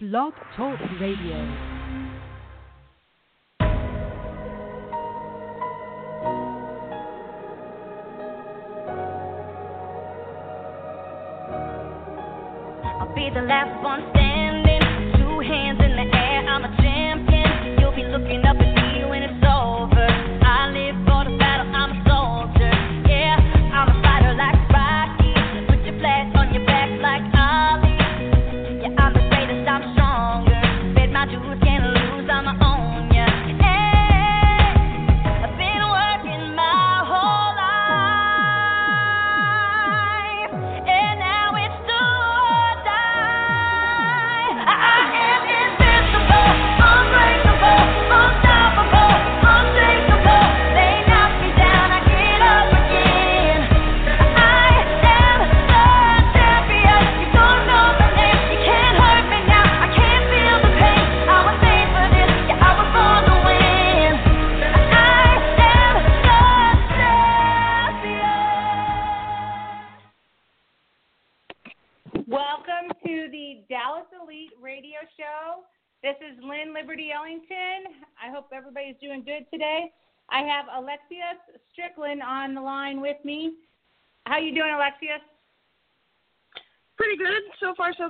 [0.00, 1.34] Blog Talk Radio.
[13.00, 14.17] I'll be the last one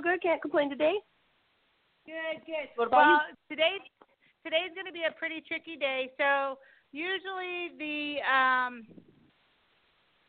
[0.09, 0.21] good.
[0.21, 0.95] Can't complain today.
[2.05, 2.69] Good, good.
[2.75, 3.77] What about well, today
[4.43, 6.09] today's going to be a pretty tricky day.
[6.17, 6.57] So
[6.91, 8.87] usually the um,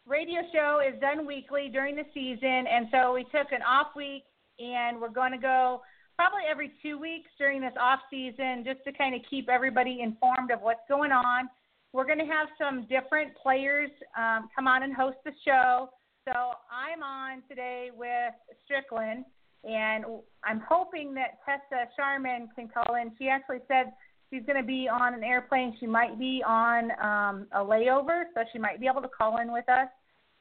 [0.06, 4.24] radio show is done weekly during the season, and so we took an off week,
[4.58, 5.80] and we're going to go
[6.16, 10.50] probably every two weeks during this off season just to kind of keep everybody informed
[10.50, 11.48] of what's going on.
[11.92, 15.88] We're going to have some different players um, come on and host the show.
[16.28, 16.32] So
[16.68, 18.34] I'm on today with
[18.68, 19.24] Stricklin,
[19.64, 20.04] and
[20.44, 23.12] I'm hoping that Tessa Sharman can call in.
[23.18, 23.92] She actually said
[24.30, 25.76] she's going to be on an airplane.
[25.78, 29.52] She might be on um, a layover, so she might be able to call in
[29.52, 29.88] with us.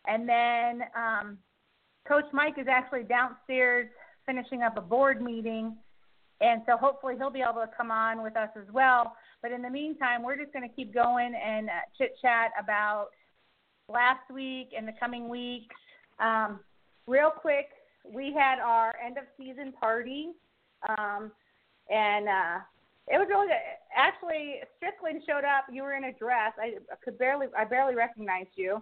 [0.08, 1.38] And then um,
[2.08, 3.88] Coach Mike is actually downstairs
[4.26, 5.76] finishing up a board meeting,
[6.40, 9.14] and so hopefully he'll be able to come on with us as well.
[9.42, 13.08] But in the meantime, we're just going to keep going and uh, chit chat about
[13.90, 15.76] last week and the coming weeks.
[16.20, 16.60] Um,
[17.08, 17.68] real quick,
[18.12, 20.30] we had our end of season party,
[20.88, 21.32] um,
[21.90, 22.60] and uh,
[23.08, 23.56] it was really good.
[23.96, 25.66] Actually, Stricklin showed up.
[25.72, 26.54] You were in a dress.
[26.60, 28.82] I could barely, I barely recognized you.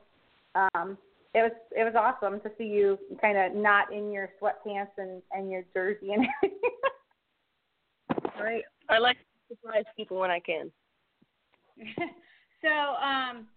[0.56, 0.98] Um,
[1.34, 5.22] it was, it was awesome to see you kind of not in your sweatpants and
[5.32, 6.60] and your jersey and everything.
[8.40, 8.64] right?
[8.90, 10.72] I like to surprise people when I can.
[12.62, 13.48] so, um,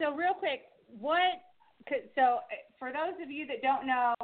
[0.00, 0.62] so real quick,
[0.98, 1.42] what?
[2.14, 2.40] So,
[2.78, 4.14] for those of you that don't know,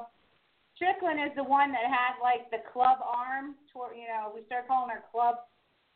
[0.74, 3.54] Stricklin is the one that had like the club arm.
[3.70, 5.38] Toward, you know, we started calling her club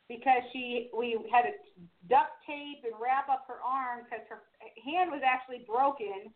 [0.07, 1.55] because she we had to
[2.09, 4.43] duct tape and wrap up her arm because her
[4.81, 6.31] hand was actually broken,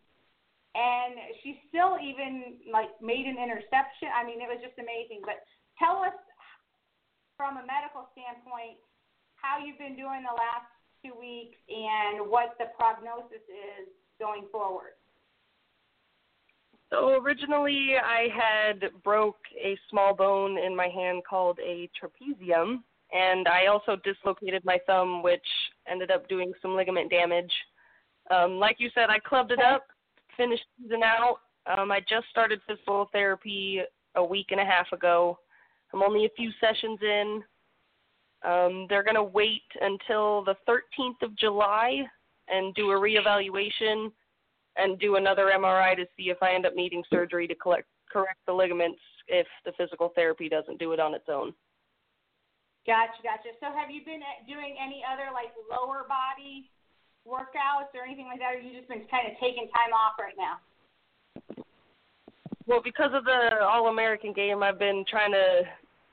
[0.75, 1.11] and
[1.41, 4.11] she still even like made an interception.
[4.11, 5.23] I mean, it was just amazing.
[5.23, 5.43] But
[5.79, 6.15] tell us
[7.39, 8.79] from a medical standpoint
[9.39, 10.67] how you've been doing the last
[11.03, 14.95] two weeks and what the prognosis is going forward.
[16.93, 23.47] So originally, I had broke a small bone in my hand called a trapezium, and
[23.47, 25.41] I also dislocated my thumb, which
[25.89, 27.51] ended up doing some ligament damage.
[28.29, 29.87] Um, like you said, I clubbed it up,
[30.37, 31.37] finished season out.
[31.65, 33.81] Um, I just started physical therapy
[34.13, 35.39] a week and a half ago.
[35.95, 37.43] I'm only a few sessions in.
[38.45, 42.03] Um, they're going to wait until the 13th of July
[42.49, 44.11] and do a reevaluation
[44.77, 48.39] and do another MRI to see if I end up needing surgery to collect, correct
[48.47, 51.53] the ligaments if the physical therapy doesn't do it on its own.
[52.85, 53.55] Gotcha, gotcha.
[53.59, 56.69] So have you been uh, doing any other like lower body
[57.25, 60.35] workouts or anything like that, or you just been kind of taking time off right
[60.35, 60.59] now?
[62.67, 65.63] Well, because of the All American game, I've been trying to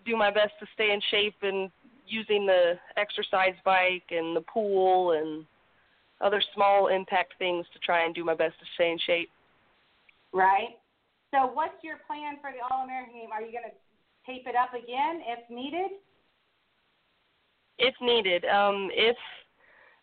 [0.06, 1.70] do my best to stay in shape and
[2.06, 5.44] using the exercise bike and the pool and
[6.20, 9.30] other small impact things to try and do my best to stay in shape.
[10.32, 10.78] Right.
[11.32, 13.30] So what's your plan for the All American game?
[13.32, 13.76] Are you going to
[14.30, 15.90] tape it up again if needed?
[17.78, 18.44] If needed.
[18.44, 19.16] Um if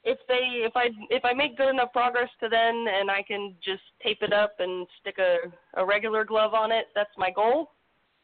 [0.04, 3.56] if they if I if I make good enough progress to then and I can
[3.64, 5.38] just tape it up and stick a
[5.80, 7.72] a regular glove on it, that's my goal.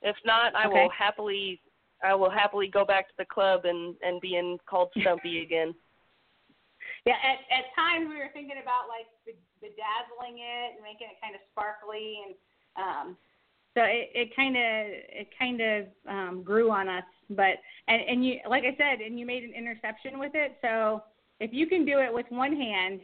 [0.01, 0.83] If not, I Okay.
[0.83, 1.61] will happily
[2.03, 5.75] I will happily go back to the club and and be in called Stumpy again.
[7.05, 9.11] Yeah, at at times we were thinking about like
[9.59, 12.33] bedazzling it and making it kind of sparkly and
[12.79, 13.07] um
[13.73, 17.03] so it kind of it kind of um, grew on us.
[17.29, 17.57] But
[17.87, 20.57] and and you like I said, and you made an interception with it.
[20.61, 21.03] So
[21.39, 23.01] if you can do it with one hand,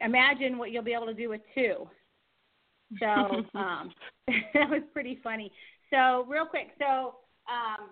[0.00, 1.88] imagine what you'll be able to do with two.
[2.98, 3.06] So
[3.54, 3.92] um,
[4.54, 5.52] that was pretty funny.
[5.90, 7.16] So real quick, so
[7.48, 7.90] um,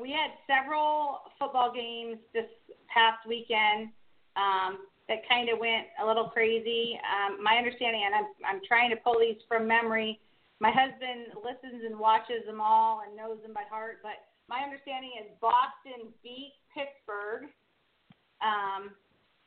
[0.00, 2.46] we had several football games this
[2.92, 3.88] past weekend
[4.36, 6.98] um, that kind of went a little crazy.
[7.04, 10.20] Um, my understanding, and I'm I'm trying to pull these from memory.
[10.60, 15.12] My husband listens and watches them all and knows them by heart, but my understanding
[15.20, 17.50] is Boston beat Pittsburgh
[18.40, 18.92] um,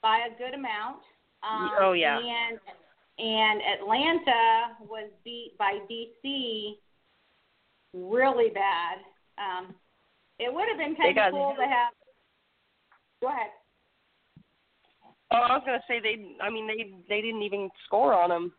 [0.01, 1.01] by a good amount.
[1.43, 2.17] Um, Oh, yeah.
[2.17, 2.59] And
[3.19, 6.77] and Atlanta was beat by DC
[7.93, 8.97] really bad.
[9.37, 9.73] Um,
[10.39, 11.93] it would have been kind of cool to have.
[13.21, 13.49] Go ahead.
[15.31, 16.35] Oh, I was gonna say they.
[16.41, 18.53] I mean, they they didn't even score on them.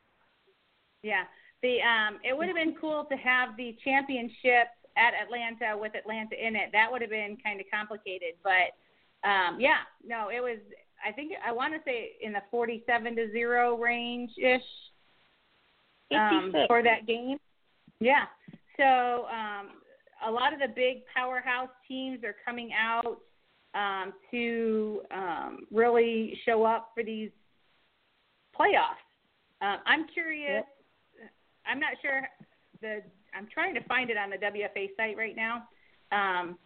[1.03, 1.25] Yeah.
[1.63, 6.35] The um it would have been cool to have the championship at Atlanta with Atlanta
[6.35, 6.71] in it.
[6.73, 8.77] That would have been kind of complicated, but
[9.29, 10.59] um yeah, no, it was
[11.05, 14.63] I think I want to say in the 47 to 0 range ish
[16.13, 17.39] um for that game.
[18.01, 18.25] Yeah.
[18.77, 19.81] So um
[20.27, 23.19] a lot of the big powerhouse teams are coming out
[23.75, 27.31] um to um really show up for these
[28.59, 29.05] playoffs.
[29.61, 30.65] Um, I'm curious.
[31.67, 32.23] I'm not sure
[32.81, 33.03] the.
[33.35, 35.65] I'm trying to find it on the WFA site right now.
[36.13, 36.57] Um,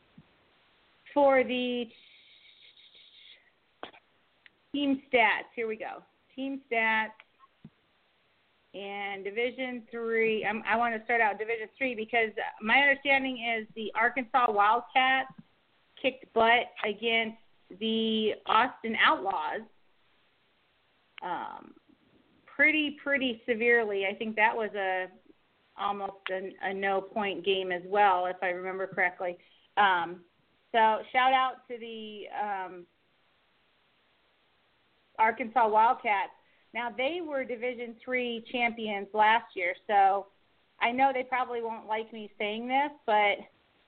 [1.13, 1.87] for the
[4.73, 6.03] team stats, here we go.
[6.37, 7.09] Team stats
[8.75, 10.47] and Division Three.
[10.47, 12.31] I want to start out Division Three because
[12.63, 15.33] my understanding is the Arkansas Wildcats
[16.03, 17.39] kicked butt against
[17.81, 19.63] the Austin Outlaws.
[21.25, 21.73] Um,
[22.45, 24.05] pretty pretty severely.
[24.11, 25.07] I think that was a
[25.81, 29.39] almost a, a no point game as well, if I remember correctly.
[29.77, 30.21] Um,
[30.73, 32.87] so shout out to the um,
[35.19, 36.33] Arkansas Wildcats.
[36.75, 40.27] Now they were Division three champions last year, so
[40.81, 43.39] I know they probably won't like me saying this, but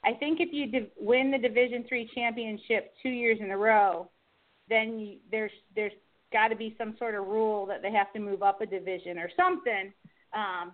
[0.05, 4.09] I think if you div- win the Division three championship two years in a row,
[4.69, 5.93] then you, there's there's
[6.33, 9.19] got to be some sort of rule that they have to move up a division
[9.19, 9.93] or something.
[10.35, 10.73] Um,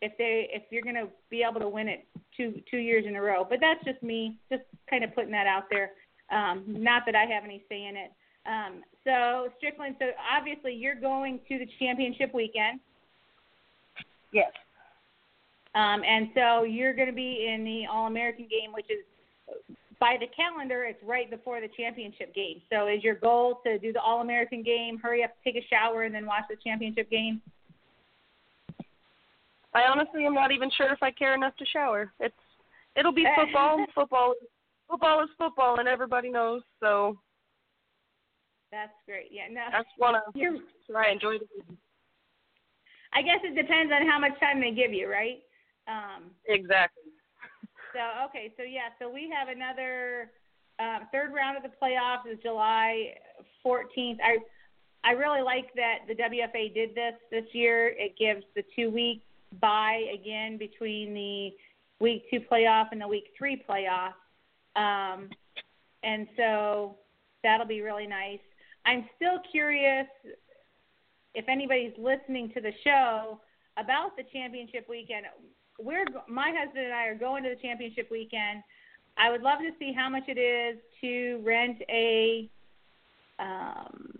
[0.00, 2.06] if they if you're going to be able to win it
[2.36, 5.46] two two years in a row, but that's just me, just kind of putting that
[5.46, 5.90] out there.
[6.30, 8.12] Um, not that I have any say in it.
[8.46, 12.80] Um, so Stricklin, so obviously you're going to the championship weekend,
[14.32, 14.52] Yes.
[15.74, 19.04] Um, and so you're going to be in the All American game, which is
[20.00, 22.62] by the calendar, it's right before the championship game.
[22.72, 26.04] So is your goal to do the All American game, hurry up, take a shower,
[26.04, 27.42] and then watch the championship game?
[29.72, 32.12] I honestly am not even sure if I care enough to shower.
[32.18, 32.34] It's
[32.96, 33.84] it'll be football.
[33.94, 34.34] football
[34.88, 37.16] football is football and everybody knows, so
[38.72, 39.28] That's great.
[39.30, 39.60] Yeah, no.
[39.60, 40.56] I wanna You're,
[40.90, 41.78] try and enjoy the game.
[43.12, 45.38] I guess it depends on how much time they give you, right?
[45.90, 47.02] Um, Exactly.
[47.92, 50.30] so okay, so yeah, so we have another
[50.78, 53.14] um, third round of the playoffs is July
[53.64, 54.18] 14th.
[54.22, 54.38] I
[55.02, 57.88] I really like that the WFA did this this year.
[57.98, 59.22] It gives the two week
[59.60, 61.50] bye again between the
[62.00, 64.12] week two playoff and the week three playoff,
[64.76, 65.28] um,
[66.02, 66.96] and so
[67.42, 68.40] that'll be really nice.
[68.86, 70.06] I'm still curious
[71.34, 73.40] if anybody's listening to the show
[73.76, 75.26] about the championship weekend.
[75.82, 78.62] We're my husband and I are going to the championship weekend.
[79.16, 82.48] I would love to see how much it is to rent a
[83.38, 84.12] um,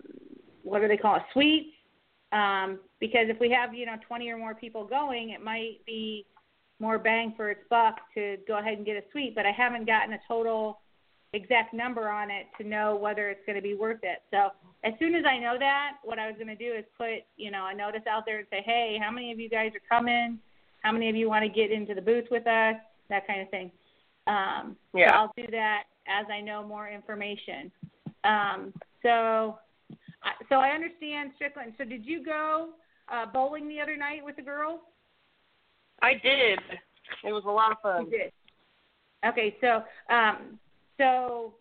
[0.63, 1.75] what do they call it suite
[2.33, 6.27] um, because if we have you know 20 or more people going, it might be
[6.79, 9.35] more bang for its buck to go ahead and get a suite.
[9.35, 10.81] But I haven't gotten a total
[11.33, 14.23] exact number on it to know whether it's going to be worth it.
[14.31, 14.49] So
[14.83, 17.51] as soon as I know that, what I was going to do is put you
[17.51, 20.39] know a notice out there and say, hey, how many of you guys are coming?
[20.83, 22.77] How many of you want to get into the booth with us?
[23.09, 23.71] That kind of thing.
[24.27, 25.11] Um, Yeah.
[25.11, 27.71] So I'll do that as I know more information.
[28.25, 28.73] Um,
[29.03, 29.59] so,
[30.23, 31.77] I- so I understand Stricklin.
[31.79, 32.71] So did you go
[33.09, 34.81] uh, bowling the other night with the girls?
[36.03, 36.61] I did.
[37.25, 38.05] It was a lot of fun.
[38.07, 38.33] You did.
[39.27, 40.59] Okay, so um,
[40.97, 41.55] so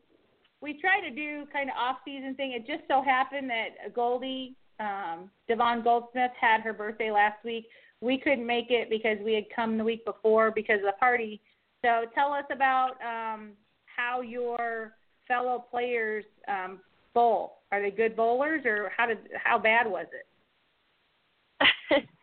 [0.61, 2.51] we try to do kind of off season thing.
[2.51, 7.65] It just so happened that Goldie, um, Devon Goldsmith had her birthday last week.
[8.01, 11.41] We couldn't make it because we had come the week before because of the party.
[11.84, 13.51] So tell us about um,
[13.86, 14.94] how your
[15.27, 16.79] fellow players um,
[17.13, 17.60] bowl.
[17.72, 22.06] Are they good bowlers, or how did how bad was it?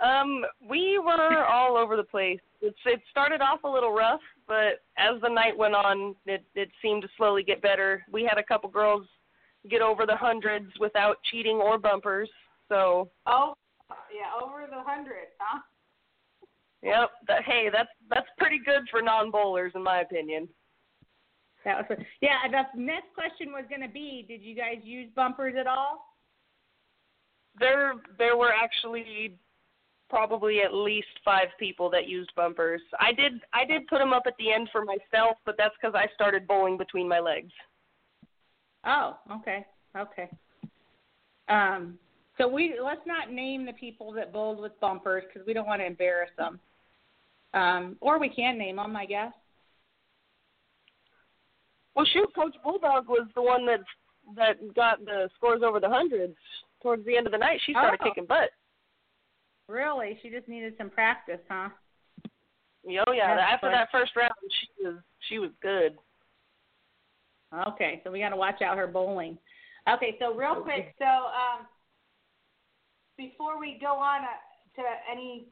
[0.00, 2.40] Um, we were all over the place.
[2.60, 6.68] It's it started off a little rough, but as the night went on, it it
[6.82, 8.04] seemed to slowly get better.
[8.12, 9.06] We had a couple girls
[9.70, 12.28] get over the hundreds without cheating or bumpers.
[12.68, 13.54] So, Oh,
[13.90, 15.60] yeah, over the hundred, huh?
[16.82, 17.10] yep.
[17.28, 20.48] That, hey, that's that's pretty good for non-bowlers in my opinion.
[21.64, 22.38] That was yeah.
[22.48, 26.16] The next question was going to be: Did you guys use bumpers at all?
[27.58, 29.36] There there were actually
[30.08, 32.80] probably at least five people that used bumpers.
[33.00, 35.94] I did I did put them up at the end for myself, but that's because
[35.96, 37.52] I started bowling between my legs.
[38.84, 39.66] Oh, okay,
[39.96, 40.28] okay.
[41.48, 41.98] Um,
[42.38, 45.80] so we let's not name the people that bowled with bumpers because we don't want
[45.80, 46.60] to embarrass them.
[47.54, 49.32] Um, or we can name them, I guess.
[51.94, 53.80] Well, shoot, Coach Bulldog was the one that
[54.36, 56.36] that got the scores over the hundreds
[56.82, 57.60] towards the end of the night.
[57.64, 58.04] She started Oh.
[58.04, 58.50] kicking butt.
[59.68, 61.70] Really, she just needed some practice, huh?
[62.26, 64.94] Oh yeah, That's after that first round, she was
[65.28, 65.98] she was good.
[67.68, 69.38] Okay, so we got to watch out her bowling.
[69.88, 71.66] Okay, so real quick, so um,
[73.16, 74.26] before we go on uh,
[74.76, 75.46] to any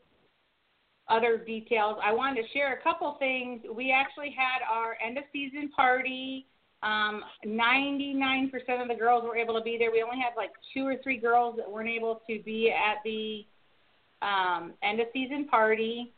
[1.09, 3.63] other details, I wanted to share a couple things.
[3.75, 6.47] We actually had our end of season party.
[6.83, 8.51] Um, 99%
[8.83, 9.91] of the girls were able to be there.
[9.91, 13.47] We only had like two or three girls that weren't able to be at the
[14.21, 16.13] um, end of season party.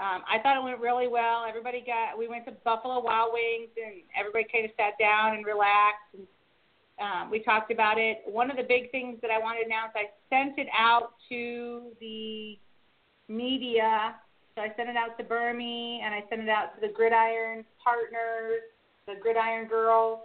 [0.00, 1.44] Um, I thought it went really well.
[1.48, 2.18] Everybody got.
[2.18, 6.10] We went to Buffalo Wild Wings, and everybody kind of sat down and relaxed.
[6.16, 6.26] And
[7.00, 8.22] um, we talked about it.
[8.26, 11.92] One of the big things that I wanted to announce, I sent it out to
[12.00, 12.58] the
[13.28, 14.16] media.
[14.54, 17.64] So I sent it out to Burmy, and I sent it out to the Gridiron
[17.82, 18.60] partners,
[19.06, 20.20] the Gridiron Girls,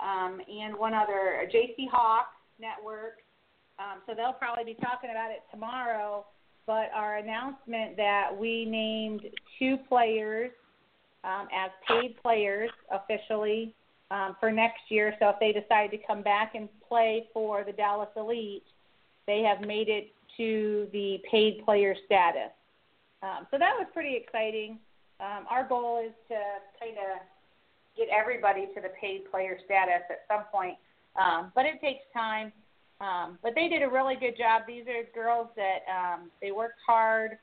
[0.00, 2.28] um, and one other, JC Hawk
[2.58, 3.18] Network.
[3.78, 6.24] Um, so they'll probably be talking about it tomorrow
[6.66, 9.22] but our announcement that we named
[9.58, 10.50] two players
[11.24, 13.74] um, as paid players officially
[14.10, 15.14] um, for next year.
[15.18, 18.64] So if they decide to come back and play for the Dallas Elite,
[19.26, 22.52] they have made it to the paid player status.
[23.22, 24.78] Um, so that was pretty exciting.
[25.18, 26.36] Um, our goal is to
[26.78, 27.20] kind of
[27.96, 30.76] get everybody to the paid player status at some point,
[31.20, 32.52] um, but it takes time.
[33.00, 34.62] Um, but they did a really good job.
[34.66, 37.38] These are girls that um, they worked hard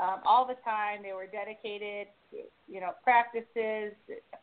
[0.00, 1.02] um, all the time.
[1.02, 2.08] They were dedicated,
[2.68, 3.92] you know, practices,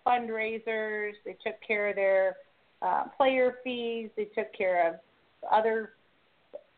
[0.05, 1.13] fundraisers.
[1.25, 2.37] They took care of their
[2.81, 4.09] uh, player fees.
[4.15, 4.95] They took care of
[5.51, 5.93] other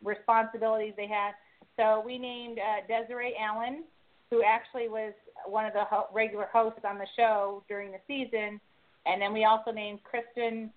[0.04, 1.32] responsibilities they had.
[1.78, 3.84] So we named uh, Desiree Allen,
[4.30, 5.14] who actually was
[5.46, 8.60] one of the ho- regular hosts on the show during the season,
[9.06, 10.72] and then we also named Kristen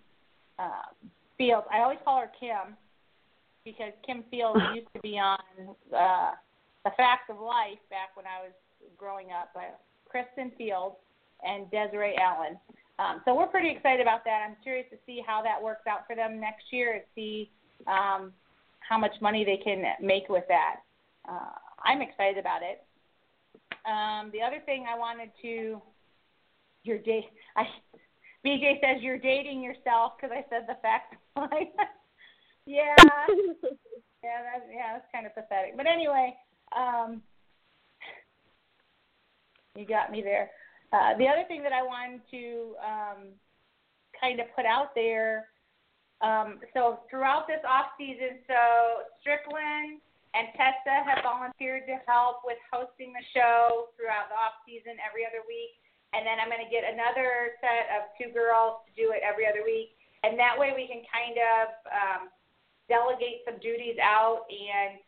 [0.59, 0.93] uh,
[1.37, 1.67] Fields.
[1.73, 2.77] I always call her Kim
[3.65, 5.39] because Kim Fields used to be on
[5.95, 6.33] uh,
[6.85, 8.53] The Facts of Life back when I was
[8.97, 9.51] growing up.
[9.55, 10.97] But Kristen Fields
[11.43, 12.59] and Desiree Allen.
[12.99, 14.47] Um, so we're pretty excited about that.
[14.47, 17.51] I'm curious to see how that works out for them next year and see
[17.87, 18.33] um,
[18.79, 20.77] how much money they can make with that.
[21.29, 22.83] Uh, I'm excited about it.
[23.85, 25.81] Um, the other thing I wanted to,
[26.85, 27.25] your date,
[27.57, 27.65] I,
[28.47, 31.69] BJ says you're dating yourself because I said the fact of life.
[32.67, 32.97] Yeah.
[34.25, 35.77] yeah, that, yeah, that's kind of pathetic.
[35.77, 36.35] But anyway,
[36.77, 37.23] um,
[39.75, 40.51] you got me there.
[40.93, 43.21] Uh, the other thing that I wanted to um,
[44.21, 45.51] kind of put out there,
[46.23, 49.99] um, so throughout this off season, so Stricklin
[50.35, 55.27] and Tessa have volunteered to help with hosting the show throughout the off season every
[55.27, 55.75] other week,
[56.15, 59.51] and then I'm going to get another set of two girls to do it every
[59.51, 62.23] other week, and that way we can kind of um,
[62.87, 65.03] delegate some duties out and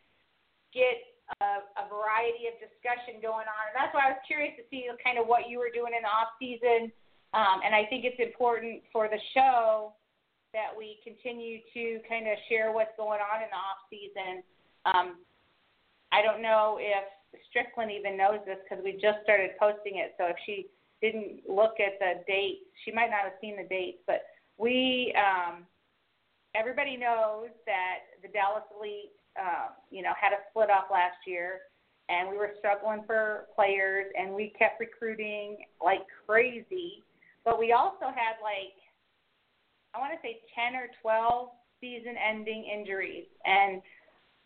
[0.75, 3.63] get a, a variety of discussion going on.
[3.71, 6.03] And that's why I was curious to see kind of what you were doing in
[6.03, 6.91] the off season.
[7.35, 9.93] Um, and I think it's important for the show
[10.55, 14.41] that we continue to kind of share what's going on in the off season.
[14.87, 15.19] Um,
[16.15, 17.03] I don't know if
[17.51, 20.15] Stricklin even knows this because we just started posting it.
[20.17, 23.99] So if she didn't look at the dates, she might not have seen the dates.
[24.07, 24.23] But
[24.57, 25.67] we, um,
[26.55, 31.69] everybody knows that the Dallas Elite um, you know, had a split off last year,
[32.09, 37.03] and we were struggling for players, and we kept recruiting like crazy.
[37.45, 38.75] But we also had like,
[39.93, 43.81] I want to say 10 or 12 season-ending injuries, and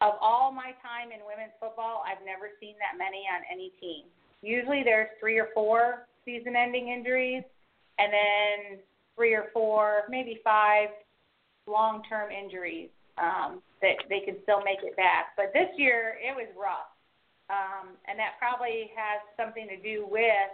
[0.02, 4.06] of all my time in women's football, I've never seen that many on any team.
[4.42, 7.44] Usually there's three or four season-ending injuries,
[8.00, 8.80] and then
[9.16, 10.90] three or four, maybe five
[11.68, 15.34] long-term injuries um, that they can still make it back.
[15.36, 16.92] But this year it was rough.
[17.52, 20.52] um, and that probably has something to do with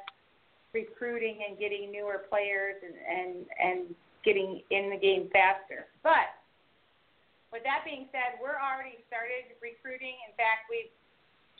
[0.74, 3.30] recruiting and getting newer players and and
[3.62, 3.80] and
[4.26, 5.86] getting in the game faster.
[6.04, 6.34] But
[7.54, 10.18] with that being said, we're already started recruiting.
[10.28, 10.92] In fact, we've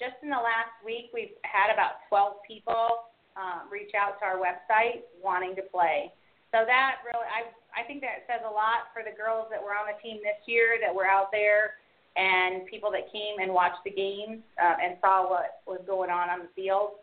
[0.02, 4.38] just in the last week we've had about 12 people um, reach out to our
[4.42, 6.12] website wanting to play.
[6.52, 9.78] So that really, I I think that says a lot for the girls that were
[9.78, 11.78] on the team this year that were out there
[12.18, 16.34] and people that came and watched the games uh, and saw what was going on
[16.34, 16.98] on the field.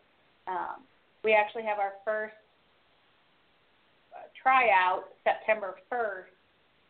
[0.47, 0.83] Um,
[1.23, 2.35] we actually have our first
[4.11, 6.35] uh, tryout September 1st,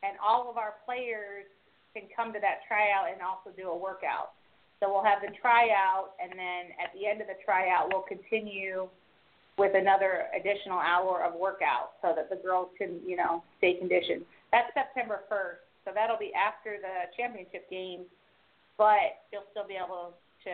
[0.01, 1.46] and all of our players
[1.94, 4.34] can come to that tryout and also do a workout.
[4.82, 8.89] So we'll have the tryout, and then at the end of the tryout, we'll continue
[9.57, 14.24] with another additional hour of workout so that the girls can, you know, stay conditioned.
[14.51, 18.01] That's September 1st, so that'll be after the championship game,
[18.77, 20.51] but you'll still be able to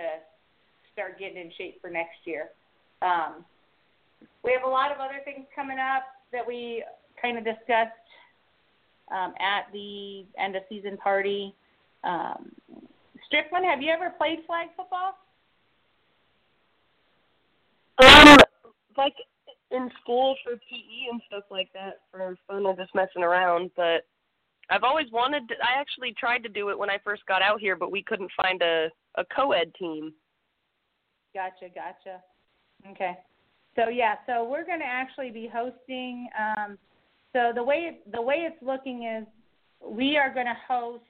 [0.94, 2.50] start getting in shape for next year.
[3.02, 3.44] Um,
[4.44, 6.84] we have a lot of other things coming up that we
[7.22, 7.98] kind of discussed
[9.12, 11.54] um, at the end of season party.
[12.04, 12.52] Um,
[13.32, 15.18] Stricklin, have you ever played flag football?
[18.04, 18.38] Um,
[18.98, 19.16] like
[19.72, 24.06] in school for PE and stuff like that for fun or just messing around, but
[24.70, 27.60] I've always wanted to I actually tried to do it when I first got out
[27.60, 30.14] here, but we couldn't find a a co-ed team.
[31.34, 32.22] Gotcha, gotcha.
[32.92, 33.18] Okay.
[33.76, 36.78] So yeah, so we're going to actually be hosting um
[37.34, 39.26] so the way it, the way it's looking is
[39.86, 41.04] we are going to host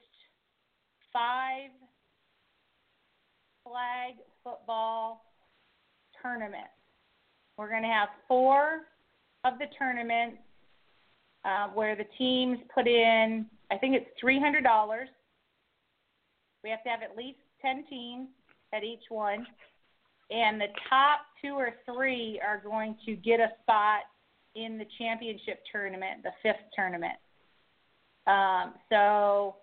[1.12, 1.70] five
[3.64, 5.24] flag football
[6.22, 6.70] tournaments.
[7.56, 8.80] We're going to have four
[9.44, 10.38] of the tournaments
[11.44, 14.62] uh, where the teams put in, I think it's $300.
[16.62, 18.28] We have to have at least 10 teams
[18.72, 19.46] at each one.
[20.30, 24.02] And the top two or three are going to get a spot
[24.54, 27.18] in the championship tournament, the fifth tournament.
[28.26, 29.56] Um, so,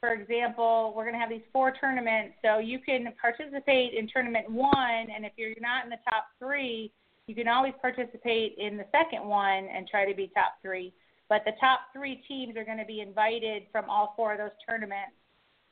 [0.00, 2.34] for example, we're going to have these four tournaments.
[2.42, 6.90] So you can participate in tournament one, and if you're not in the top three,
[7.26, 10.92] you can always participate in the second one and try to be top three.
[11.28, 14.56] But the top three teams are going to be invited from all four of those
[14.68, 15.14] tournaments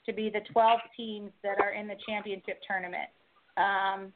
[0.06, 3.08] to be the 12 teams that are in the championship tournament.
[3.56, 4.12] Um,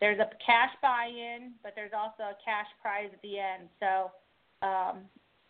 [0.00, 3.68] there's a cash buy-in, but there's also a cash prize at the end.
[3.80, 4.10] So
[4.66, 5.00] um,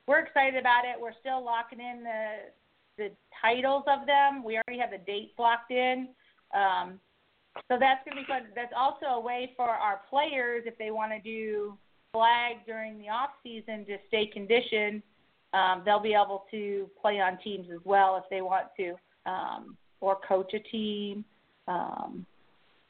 [0.06, 1.00] we're excited about it.
[1.00, 2.50] We're still locking in the
[2.96, 4.42] the titles of them.
[4.44, 6.08] We already have the dates locked in.
[6.54, 7.00] Um,
[7.68, 8.42] so that's going to be fun.
[8.54, 11.76] That's also a way for our players, if they want to do
[12.12, 15.02] flag during the off season to stay conditioned,
[15.52, 18.94] um, they'll be able to play on teams as well if they want to,
[19.30, 21.24] um, or coach a team.
[21.68, 22.26] Um,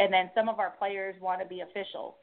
[0.00, 2.14] and then some of our players want to be officials,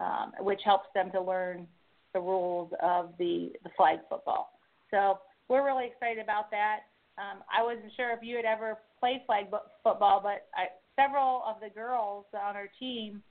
[0.00, 1.66] um, which helps them to learn
[2.14, 4.52] the rules of the, the flag football.
[4.90, 6.80] So we're really excited about that.
[7.18, 9.46] Um, I wasn't sure if you had ever played flag
[9.82, 13.22] football, but I, several of the girls on our team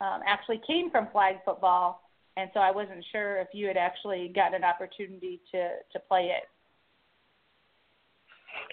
[0.00, 2.02] um, actually came from flag football,
[2.36, 6.30] and so I wasn't sure if you had actually gotten an opportunity to to play
[6.36, 6.44] it.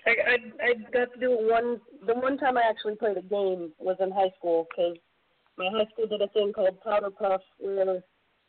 [0.05, 1.79] I, I I got to do it one.
[2.05, 4.97] The one time I actually played a game was in high school because
[5.57, 8.03] my high school did a thing called Powder Puff where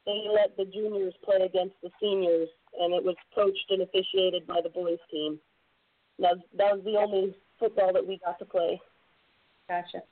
[0.07, 2.49] they let the juniors play against the seniors,
[2.81, 5.39] and it was coached and officiated by the boys team.
[6.21, 8.81] That that was the only football that we got to play.
[9.69, 10.03] Gotcha.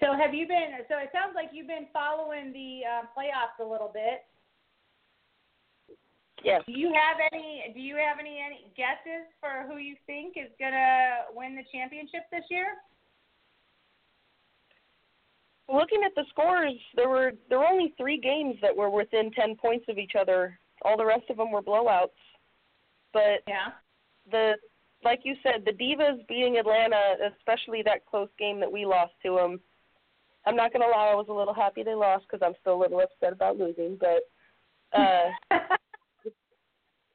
[0.00, 0.76] So have you been?
[0.88, 4.24] So it sounds like you've been following the uh, playoffs a little bit.
[6.44, 6.62] Yes.
[6.66, 7.72] Do you have any?
[7.74, 12.28] Do you have any any guesses for who you think is gonna win the championship
[12.30, 12.76] this year?
[15.68, 19.56] Looking at the scores, there were there were only three games that were within ten
[19.56, 20.58] points of each other.
[20.82, 22.20] All the rest of them were blowouts.
[23.12, 23.72] But yeah,
[24.30, 24.54] the
[25.06, 29.36] like you said, the Divas beating Atlanta, especially that close game that we lost to
[29.36, 29.60] them.
[30.44, 32.82] I'm not gonna lie, I was a little happy they lost because I'm still a
[32.82, 33.96] little upset about losing.
[34.00, 34.22] But
[34.98, 35.30] uh,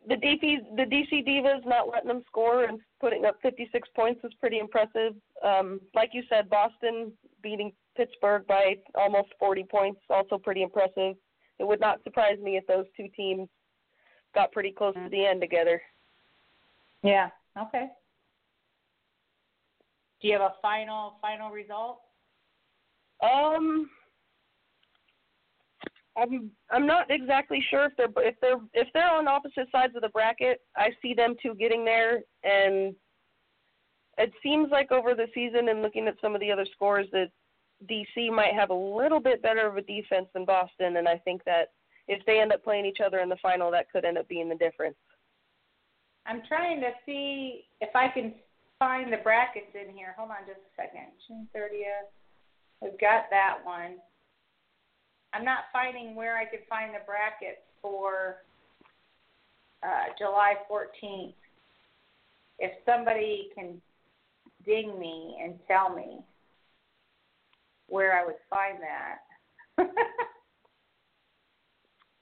[0.08, 4.32] the DP, the DC Divas not letting them score and putting up 56 points was
[4.40, 5.14] pretty impressive.
[5.44, 7.12] Um, like you said, Boston
[7.44, 11.16] beating Pittsburgh by almost 40 points, also pretty impressive.
[11.60, 13.50] It would not surprise me if those two teams
[14.34, 15.82] got pretty close to the end together.
[17.04, 17.32] Yeah.
[17.60, 17.88] Okay.
[20.22, 22.02] Do you have a final final result?
[23.24, 23.90] Um,
[26.18, 30.02] I'm I'm not exactly sure if they're if they're if they're on opposite sides of
[30.02, 30.62] the bracket.
[30.76, 32.96] I see them two getting there, and
[34.18, 37.30] it seems like over the season and looking at some of the other scores that
[37.90, 41.44] DC might have a little bit better of a defense than Boston, and I think
[41.46, 41.70] that
[42.08, 44.50] if they end up playing each other in the final, that could end up being
[44.50, 44.98] the difference.
[46.26, 48.34] I'm trying to see if I can
[48.80, 50.16] find the brackets in here.
[50.18, 51.08] Hold on just a second.
[51.28, 52.10] June 30th.
[52.82, 53.98] We've got that one.
[55.34, 58.38] I'm not finding where I could find the brackets for
[59.84, 61.34] uh, July 14th.
[62.60, 63.82] If somebody can
[64.66, 66.20] ding me and tell me
[67.88, 69.88] where I would find that.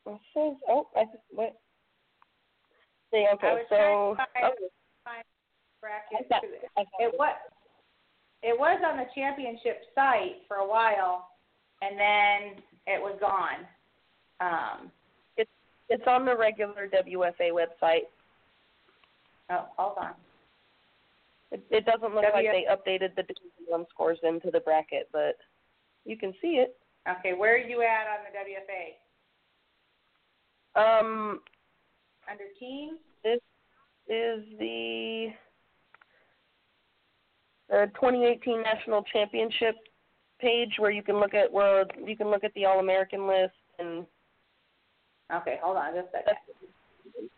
[0.09, 1.55] It says, oh, I just what?
[3.11, 4.69] See, I okay, was so trying to
[5.03, 5.25] find, find
[5.81, 6.29] brackets.
[6.31, 6.69] I it.
[6.77, 7.35] I got It was
[8.41, 11.27] it was on the championship site for a while,
[11.81, 13.65] and then it was gone.
[14.39, 14.91] Um,
[15.37, 15.49] it's
[15.89, 18.07] it's on the regular WFA website.
[19.49, 20.13] oh, hold on.
[21.51, 25.35] It, it doesn't look like they updated the Division One scores into the bracket, but
[26.05, 26.77] you can see it.
[27.09, 28.93] Okay, where are you at on the WFA?
[31.01, 31.41] Um,
[32.29, 32.99] Under teams?
[33.23, 33.39] this
[34.07, 35.27] is the
[37.69, 39.75] the 2018 National Championship
[40.39, 43.53] page where you can look at where you can look at the All American list
[43.77, 44.05] and
[45.31, 47.29] Okay, hold on just a second.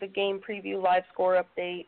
[0.00, 1.86] the game preview live score update.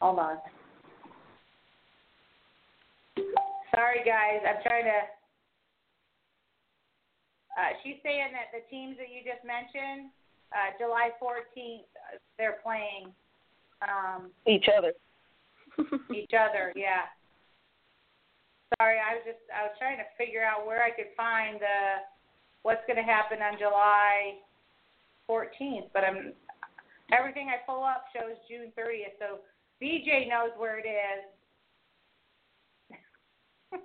[0.00, 0.36] Hold on.
[3.74, 4.40] Sorry, guys.
[4.46, 5.21] I'm trying to.
[7.52, 10.08] Uh, she's saying that the teams that you just mentioned,
[10.52, 13.12] uh, July 14th, uh, they're playing
[13.84, 14.92] um, Each other.
[16.14, 16.72] each other.
[16.76, 17.08] Yeah.
[18.78, 22.04] Sorry, I was just I was trying to figure out where I could find the
[22.62, 24.40] what's going to happen on July
[25.28, 26.32] 14th, but I'm
[27.12, 29.16] everything I pull up shows June 30th.
[29.20, 29.44] So
[29.80, 31.22] BJ knows where it is.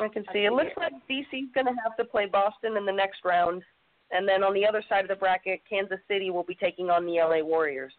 [0.00, 0.40] I can see.
[0.40, 3.62] It looks like DC's going to have to play Boston in the next round,
[4.10, 7.06] and then on the other side of the bracket, Kansas City will be taking on
[7.06, 7.92] the LA Warriors.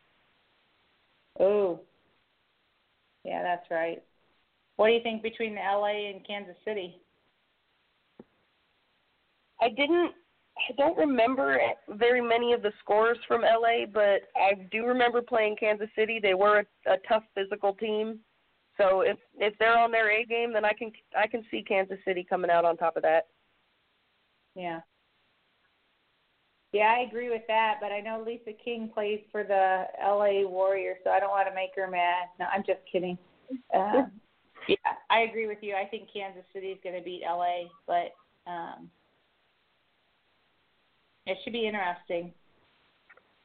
[1.39, 1.79] Oh.
[3.23, 4.01] Yeah, that's right.
[4.77, 6.97] What do you think between LA and Kansas City?
[9.61, 10.13] I didn't.
[10.57, 11.59] I don't remember
[11.89, 16.19] very many of the scores from LA, but I do remember playing Kansas City.
[16.21, 18.19] They were a, a tough physical team.
[18.77, 21.99] So if if they're on their A game, then I can I can see Kansas
[22.05, 23.27] City coming out on top of that.
[24.55, 24.81] Yeah.
[26.73, 30.97] Yeah, I agree with that, but I know Lisa King plays for the LA Warriors,
[31.03, 32.29] so I don't want to make her mad.
[32.39, 33.17] No, I'm just kidding.
[33.75, 34.10] Um,
[34.69, 34.75] yeah,
[35.10, 35.75] I agree with you.
[35.75, 38.15] I think Kansas City is going to beat LA, but
[38.49, 38.89] um,
[41.25, 42.34] it should be interesting.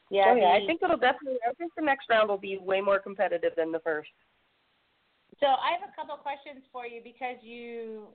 [0.09, 1.41] Yeah, oh yeah, the- I think it'll definitely.
[1.49, 4.11] I think the next round will be way more competitive than the first.
[5.41, 8.09] So I have a couple questions for you because you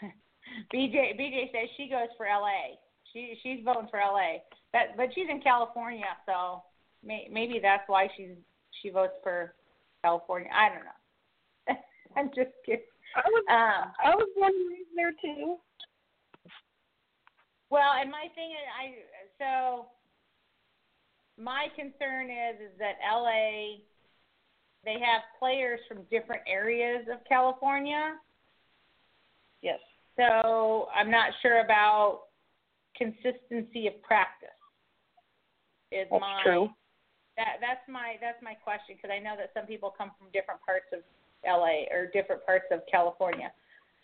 [0.74, 2.76] BJ BJ says she goes for LA.
[3.12, 4.40] She she's voting for LA.
[4.72, 6.62] That but she's in California, so
[7.04, 8.36] may, maybe that's why she's
[8.80, 9.54] she votes for
[10.02, 10.48] California.
[10.54, 11.80] I don't know.
[12.16, 12.80] I'm just kidding.
[13.14, 15.56] I was Um, I was wondering there too.
[17.70, 18.84] well, and my thing is, I
[19.38, 19.86] so
[21.36, 23.84] my concern is is that LA
[24.84, 28.16] they have players from different areas of California.
[29.62, 29.78] Yes.
[30.16, 32.22] So I'm not sure about
[32.96, 34.48] consistency of practice.
[35.90, 36.68] Is That's my true.
[37.36, 40.60] that that's my that's my question because I know that some people come from different
[40.64, 41.00] parts of
[41.44, 43.52] LA or different parts of California.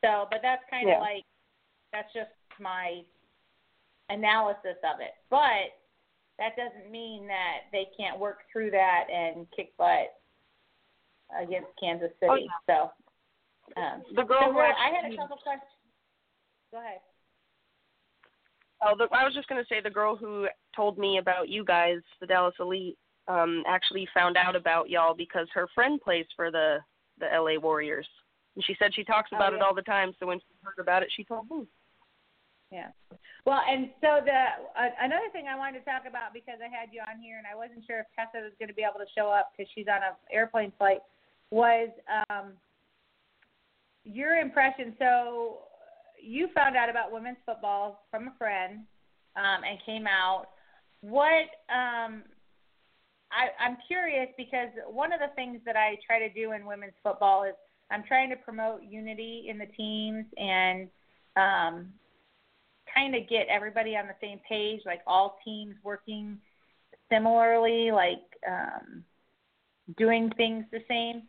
[0.05, 1.01] So, but that's kind of Yeah.
[1.01, 1.25] like
[1.93, 3.03] that's just my
[4.11, 5.17] analysis of it.
[5.31, 5.75] But
[6.39, 10.18] that doesn't mean that they can't work through that and kick butt
[11.37, 12.31] against Kansas City.
[12.31, 12.93] Oh, yeah.
[13.75, 15.71] So, um, The girl so who I had a couple questions.
[16.73, 17.01] Go ahead.
[18.83, 21.65] Oh, the, I was just going to say the girl who told me about you
[21.65, 26.51] guys, the Dallas Elite, um, actually found out about y'all because her friend plays for
[26.51, 26.79] the
[27.19, 28.07] the LA Warriors,
[28.55, 30.15] and she said she talks Oh, about it all the time.
[30.21, 31.67] So when she heard about it, she told me.
[32.71, 32.89] Yeah.
[33.45, 34.41] Well, and so the
[34.77, 37.47] uh, another thing I wanted to talk about because I had you on here and
[37.49, 39.89] I wasn't sure if Tessa was going to be able to show up because she's
[39.89, 41.01] on an airplane flight
[41.51, 41.89] was
[42.31, 42.53] um,
[44.05, 44.95] your impression.
[44.99, 45.59] So
[46.23, 48.81] you found out about women's football from a friend
[49.37, 50.47] um, and came out.
[51.01, 52.25] What um,
[53.31, 56.95] I, I'm curious because one of the things that I try to do in women's
[57.03, 57.55] football is
[57.91, 60.89] I'm trying to promote unity in the teams and
[61.37, 61.93] um,
[62.95, 66.39] kind of get everybody on the same page, like all teams working
[67.11, 69.05] similarly, like um,
[69.97, 71.23] doing things the same.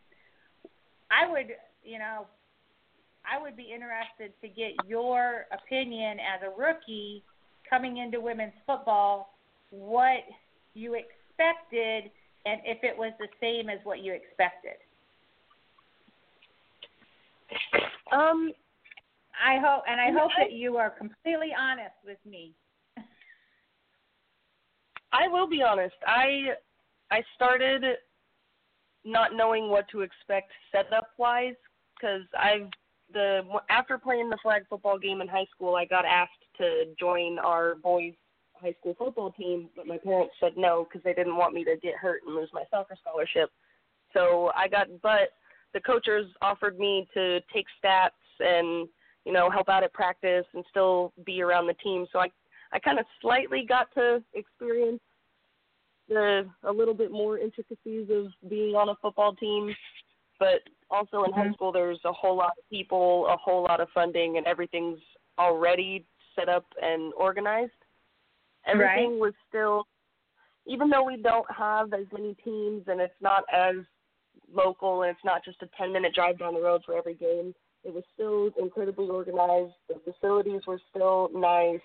[1.10, 1.46] I would,
[1.82, 2.26] you know,
[3.30, 7.22] I would be interested to get your opinion as a rookie
[7.68, 9.34] coming into women's football,
[9.70, 10.20] what
[10.74, 12.10] you expected
[12.46, 14.76] and if it was the same as what you expected.
[18.12, 18.52] Um,
[19.44, 22.52] I hope, and I hope that you are completely honest with me.
[25.12, 25.96] I will be honest.
[26.06, 26.54] I
[27.10, 27.82] I started
[29.04, 31.54] not knowing what to expect setup wise
[31.94, 32.68] because I've
[33.12, 37.38] the after playing the flag football game in high school, I got asked to join
[37.38, 38.12] our boys
[38.54, 41.76] high school football team, but my parents said no because they didn't want me to
[41.82, 43.50] get hurt and lose my soccer scholarship.
[44.12, 45.30] So I got, but
[45.72, 48.10] the coaches offered me to take stats
[48.40, 48.88] and
[49.24, 52.06] you know help out at practice and still be around the team.
[52.12, 52.28] So I
[52.72, 55.00] I kind of slightly got to experience
[56.10, 59.74] the a little bit more intricacies of being on a football team,
[60.38, 61.54] but also in high Mhm.
[61.54, 65.00] school there's a whole lot of people, a whole lot of funding, and everything's
[65.38, 67.72] already set up and organized.
[68.66, 69.86] Everything was still,
[70.66, 73.76] even though we don't have as many teams and it's not as
[74.52, 77.54] local and it's not just a 10 minute drive down the road for every game,
[77.84, 79.74] it was still incredibly organized.
[79.88, 81.80] The facilities were still nice.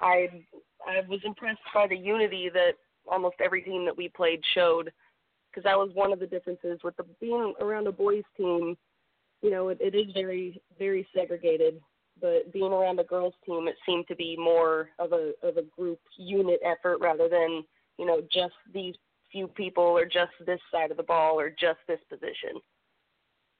[0.00, 0.44] I
[0.86, 2.76] I was impressed by the unity that
[3.10, 4.92] almost every team that we played showed
[5.52, 8.76] because that was one of the differences with the being around a boys team.
[9.42, 11.80] You know, it, it is very very segregated,
[12.20, 15.62] but being around a girls team, it seemed to be more of a of a
[15.62, 17.64] group unit effort rather than
[17.98, 18.94] you know just these
[19.30, 22.60] few people or just this side of the ball or just this position.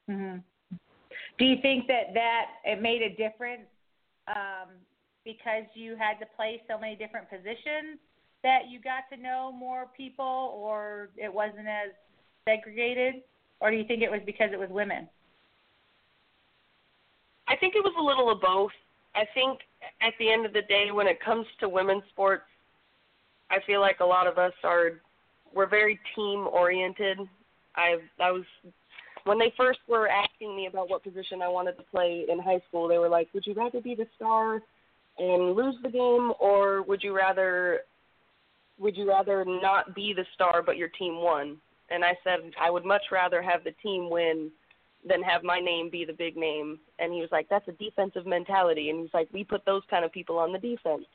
[0.09, 0.37] hmm
[1.39, 3.69] Do you think that that it made a difference
[4.29, 4.69] um,
[5.25, 7.99] because you had to play so many different positions
[8.43, 11.93] that you got to know more people, or it wasn't as
[12.49, 13.23] segregated,
[13.61, 15.09] or do you think it was because it was women?
[17.49, 18.73] I think it was a little of both.
[19.15, 19.61] I think
[20.01, 22.45] at the end of the day, when it comes to women's sports,
[23.51, 25.01] I feel like a lot of us are
[25.55, 27.19] we're very team oriented.
[27.77, 28.45] I I was
[29.25, 32.61] when they first were asking me about what position I wanted to play in high
[32.69, 34.63] school, they were like, "Would you rather be the star
[35.19, 37.83] and lose the game, or would you rather
[38.83, 42.71] would you rather not be the star but your team won?" And I said, "I
[42.71, 44.51] would much rather have the team win
[45.05, 48.27] than have my name be the big name." And he was like, "That's a defensive
[48.27, 51.07] mentality." And he's like, "We put those kind of people on the defense."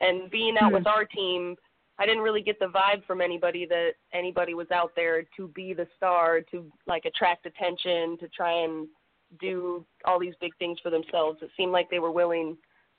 [0.00, 0.74] And being out Hmm.
[0.74, 1.56] with our team,
[1.98, 5.72] I didn't really get the vibe from anybody that anybody was out there to be
[5.72, 8.88] the star, to like attract attention, to try and
[9.40, 11.42] do all these big things for themselves.
[11.42, 12.58] It seemed like they were willing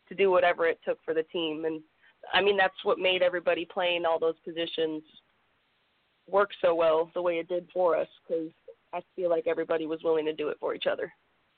[0.10, 1.82] to do whatever it took for the team, and
[2.34, 5.04] I mean that's what made everybody playing all those positions
[6.30, 8.52] work so well the way it did for us because
[8.94, 11.12] I feel like everybody was willing to do it for each other.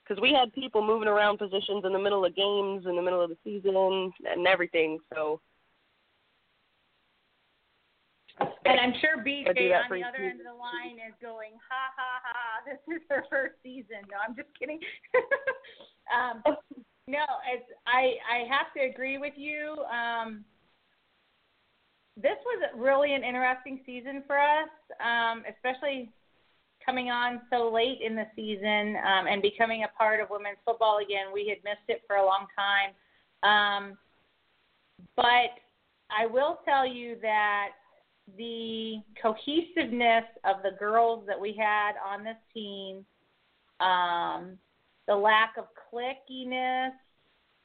[0.04, 3.22] Because we had people moving around positions in the middle of games, in the middle
[3.22, 4.98] of the season, and everything.
[5.14, 5.40] So
[8.40, 12.22] And I'm sure BJ on the other end of the line is going, ha ha
[12.24, 14.02] ha, this is her first season.
[14.10, 14.80] No, I'm just kidding.
[16.16, 16.42] um,
[17.08, 19.76] no, it's I I have to agree with you.
[19.92, 20.44] Um,
[22.22, 26.10] this was really an interesting season for us, um, especially
[26.86, 31.00] coming on so late in the season um, and becoming a part of women's football
[31.04, 31.28] again.
[31.34, 32.92] We had missed it for a long time,
[33.44, 33.98] um,
[35.16, 35.56] but
[36.10, 37.70] I will tell you that
[38.38, 43.06] the cohesiveness of the girls that we had on this team,
[43.80, 44.58] um,
[45.08, 46.92] the lack of clickiness,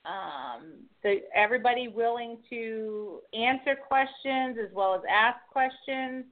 [0.04, 6.24] um, the everybody willing to answer questions as well as ask questions.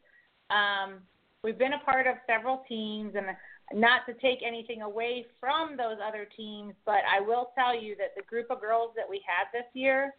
[0.50, 1.00] Um,
[1.42, 3.26] we've been a part of several teams, and
[3.72, 8.14] not to take anything away from those other teams, but I will tell you that
[8.16, 10.14] the group of girls that we had this year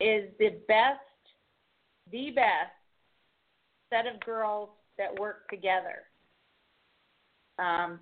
[0.00, 0.98] is the best,
[2.10, 2.72] the best
[3.90, 6.04] set of girls that work together.
[7.58, 8.00] Um,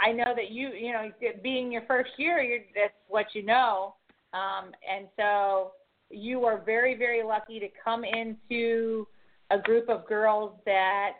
[0.00, 1.10] I know that you, you know,
[1.42, 3.94] being your first year, you're, that's what you know,
[4.34, 5.72] um, and so
[6.10, 9.06] you are very, very lucky to come into
[9.50, 11.12] a group of girls that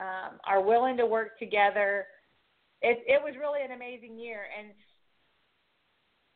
[0.00, 2.06] um, are willing to work together.
[2.82, 4.72] It, it was really an amazing year, and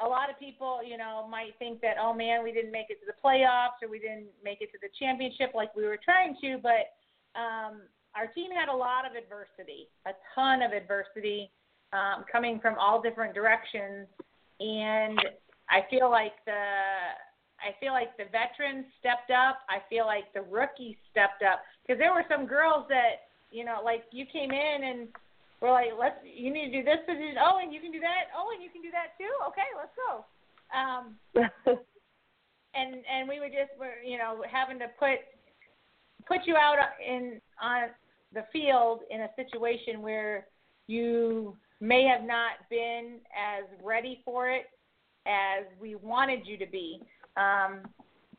[0.00, 2.98] a lot of people, you know, might think that, oh man, we didn't make it
[3.00, 6.36] to the playoffs or we didn't make it to the championship like we were trying
[6.40, 6.96] to, but
[7.38, 7.82] um,
[8.16, 11.50] our team had a lot of adversity, a ton of adversity,
[11.92, 14.06] um, coming from all different directions,
[14.60, 15.18] and
[15.68, 16.62] I feel like the
[17.62, 19.60] I feel like the veterans stepped up.
[19.70, 23.80] I feel like the rookies stepped up because there were some girls that you know,
[23.84, 25.08] like you came in and
[25.60, 27.36] we're like, let's you need to do this position.
[27.38, 28.32] Oh, and you can do that.
[28.34, 29.30] Oh, and you can do that too.
[29.52, 30.24] Okay, let's go.
[30.72, 31.14] Um,
[32.74, 35.20] and and we would just were you know having to put
[36.26, 36.76] put you out
[37.06, 37.90] in on
[38.32, 40.46] the field in a situation where
[40.88, 44.66] you may have not been as ready for it
[45.26, 47.00] as we wanted you to be.
[47.36, 47.80] Um,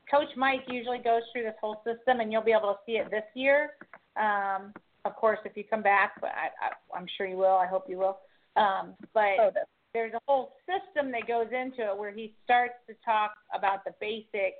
[0.09, 3.11] Coach Mike usually goes through this whole system, and you'll be able to see it
[3.11, 3.71] this year.
[4.15, 4.71] Um,
[5.03, 7.57] of course, if you come back, but I, I, I'm sure you will.
[7.57, 8.19] I hope you will.
[8.55, 9.51] Um, but Oh,
[9.93, 13.91] there's a whole system that goes into it where he starts to talk about the
[13.99, 14.57] basics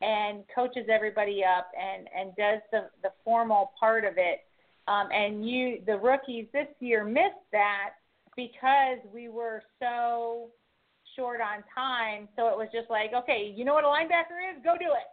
[0.00, 4.40] and coaches everybody up and and does the the formal part of it.
[4.88, 7.90] Um, and you, the rookies this year, missed that
[8.38, 10.50] because we were so
[11.16, 12.28] short on time.
[12.36, 14.62] So it was just like, okay, you know what a linebacker is?
[14.62, 15.10] Go do it.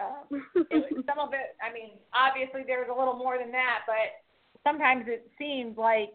[0.00, 3.52] Um, it was, some of it, I mean, obviously there was a little more than
[3.52, 4.24] that, but
[4.66, 6.14] sometimes it seemed like,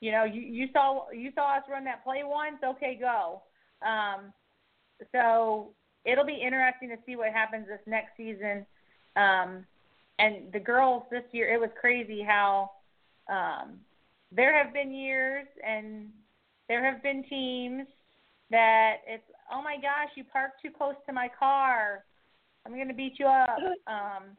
[0.00, 3.42] you know, you, you saw you saw us run that play once, okay, go.
[3.86, 4.32] Um,
[5.12, 5.74] so
[6.06, 8.64] it'll be interesting to see what happens this next season.
[9.16, 9.66] Um,
[10.18, 12.70] and the girls this year, it was crazy how
[13.28, 13.80] um,
[14.34, 16.08] there have been years and
[16.68, 17.86] there have been teams
[18.50, 22.04] that it's oh my gosh, you parked too close to my car.
[22.66, 23.58] I'm gonna beat you up.
[23.86, 24.36] Um,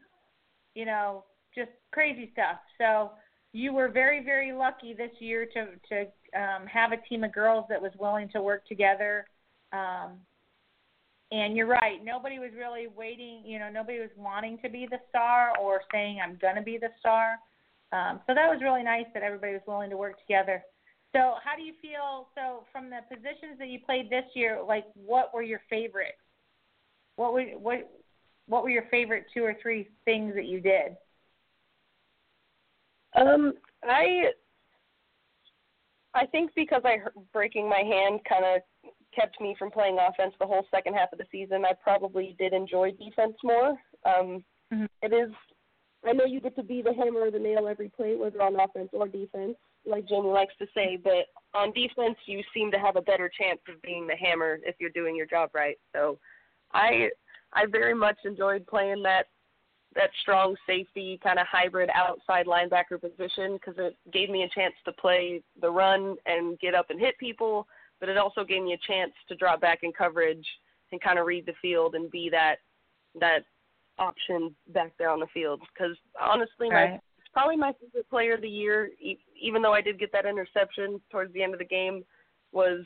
[0.74, 2.58] you know, just crazy stuff.
[2.78, 3.12] So
[3.52, 6.00] you were very, very lucky this year to to
[6.38, 9.26] um, have a team of girls that was willing to work together.
[9.72, 10.18] Um,
[11.32, 12.04] and you're right.
[12.04, 13.42] Nobody was really waiting.
[13.44, 16.90] You know, nobody was wanting to be the star or saying I'm gonna be the
[16.98, 17.36] star.
[17.92, 20.62] Um, so that was really nice that everybody was willing to work together.
[21.14, 22.28] So how do you feel?
[22.34, 26.18] So from the positions that you played this year, like what were your favorites?
[27.16, 27.90] What were what
[28.48, 30.96] what were your favorite two or three things that you did?
[33.14, 34.32] Um, I
[36.14, 36.98] I think because I
[37.32, 38.60] breaking my hand kind of
[39.14, 41.64] kept me from playing offense the whole second half of the season.
[41.64, 43.80] I probably did enjoy defense more.
[44.04, 44.88] Um, Mhm.
[45.02, 45.32] it is.
[46.06, 48.58] I know you get to be the hammer or the nail every play, whether on
[48.58, 50.98] offense or defense, like Jamie likes to say.
[51.02, 54.76] But on defense, you seem to have a better chance of being the hammer if
[54.78, 55.78] you're doing your job right.
[55.92, 56.18] So,
[56.72, 57.10] I
[57.52, 59.26] I very much enjoyed playing that
[59.94, 64.74] that strong safety kind of hybrid outside linebacker position because it gave me a chance
[64.84, 67.66] to play the run and get up and hit people,
[67.98, 70.46] but it also gave me a chance to drop back in coverage
[70.92, 72.56] and kind of read the field and be that
[73.18, 73.40] that
[73.98, 75.60] option back there on the field.
[75.72, 77.00] Because honestly, my Right.
[77.18, 80.26] it's probably my favorite player of the year, e- even though I did get that
[80.26, 82.04] interception towards the end of the game,
[82.52, 82.84] was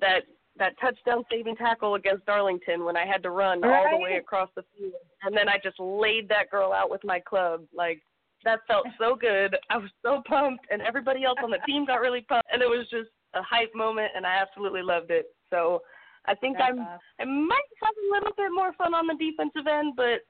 [0.00, 0.24] that
[0.56, 4.50] that touchdown saving tackle against Darlington when I had to run all the way across
[4.56, 7.64] the field, and then I just laid that girl out with my club.
[7.72, 8.02] Like
[8.44, 9.56] that felt so good.
[9.70, 12.68] I was so pumped, and everybody else on the team got really pumped, and it
[12.68, 15.26] was just a hype moment, and I absolutely loved it.
[15.50, 15.82] So
[16.26, 17.00] I think That's I'm awesome.
[17.18, 20.20] I might have a little bit more fun on the defensive end, but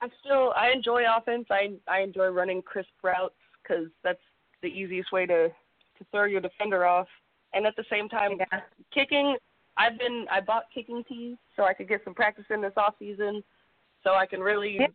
[0.00, 1.46] I still I enjoy offense.
[1.50, 4.20] I I enjoy running crisp routes because that's
[4.62, 7.08] the easiest way to to throw your defender off.
[7.54, 8.60] And at the same time, Yeah.
[8.92, 9.36] kicking.
[9.76, 12.94] I've been I bought kicking tees so I could get some practice in this off
[12.98, 13.42] season,
[14.02, 14.88] so I can really Yeah.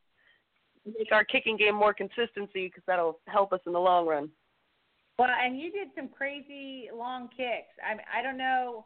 [0.85, 4.31] make our kicking game more consistency because that'll help us in the long run.
[5.17, 7.73] Well, and you did some crazy long kicks.
[7.83, 8.85] I I don't know.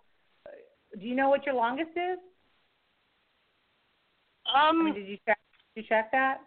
[0.93, 2.17] Do you know what your longest is?
[4.53, 5.37] I Um, mean, did you check?
[5.75, 6.39] Did you check that?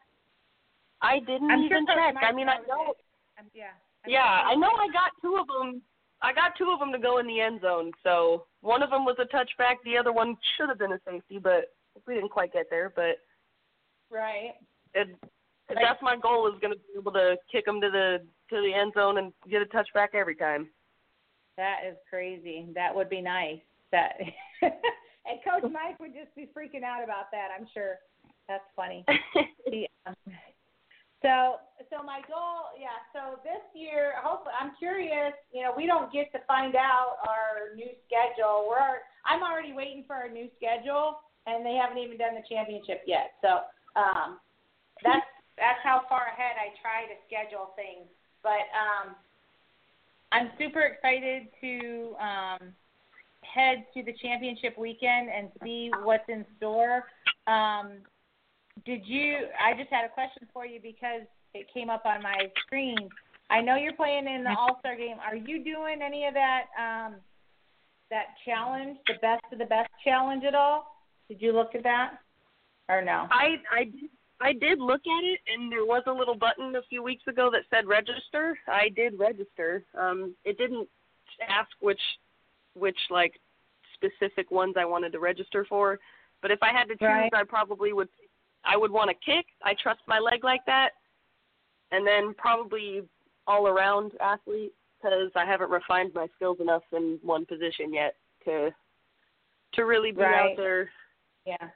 [1.02, 2.14] I didn't I'm even Coach check.
[2.22, 2.94] I mean, I know.
[3.38, 3.70] Um, yeah.
[4.04, 5.82] I'm Yeah, sure- I know I got two of them.
[6.22, 7.92] I got two of them to go in the end zone.
[8.02, 9.76] So one of them was a touchback.
[9.84, 11.74] The other one should have been a safety, but
[12.06, 12.90] we didn't quite get there.
[12.90, 13.18] But
[14.10, 14.54] Right.
[14.94, 15.08] it,
[15.68, 18.74] that's my goal is going to be able to kick them to the to the
[18.74, 20.68] end zone and get a touchback every time.
[21.56, 22.66] That is crazy.
[22.74, 23.60] That would be nice.
[23.92, 24.14] That
[24.62, 27.48] and Coach Mike would just be freaking out about that.
[27.56, 27.96] I'm sure.
[28.48, 29.04] That's funny.
[30.06, 30.16] Um,
[31.20, 31.60] so,
[31.92, 32.96] so my goal, yeah.
[33.12, 35.36] So this year, hopefully, I'm curious.
[35.52, 38.64] You know, we don't get to find out our new schedule.
[38.64, 43.04] We're, I'm already waiting for our new schedule, and they haven't even done the championship
[43.04, 43.36] yet.
[43.44, 43.68] So,
[44.00, 44.40] um,
[45.04, 45.28] that's
[45.60, 48.08] that's how far ahead I try to schedule things.
[48.42, 49.12] But um,
[50.32, 52.72] I'm super excited to um,
[53.52, 57.04] head to the championship weekend and see what's in store.
[57.46, 57.98] Um,
[58.86, 59.46] did you?
[59.62, 61.22] I just had a question for you because
[61.54, 62.36] it came up on my
[62.66, 63.08] screen.
[63.50, 65.16] I know you're playing in the All Star game.
[65.24, 67.14] Are you doing any of that um,
[68.10, 70.96] that challenge, the best of the best challenge at all?
[71.28, 72.12] Did you look at that
[72.88, 73.26] or no?
[73.30, 74.10] I I did-
[74.42, 77.50] I did look at it, and there was a little button a few weeks ago
[77.52, 78.58] that said register.
[78.66, 79.84] I did register.
[79.94, 80.88] Um, it didn't
[81.46, 82.00] ask which
[82.74, 83.38] which like
[83.94, 85.98] specific ones I wanted to register for,
[86.42, 87.34] but if I had to choose, Right.
[87.34, 88.08] I probably would.
[88.64, 89.46] I would want to kick.
[89.62, 90.90] I trust my leg like that,
[91.92, 93.02] and then probably
[93.46, 98.70] all around athlete because I haven't refined my skills enough in one position yet to
[99.74, 100.52] to really be Right.
[100.52, 100.90] out there.
[101.46, 101.70] Yeah.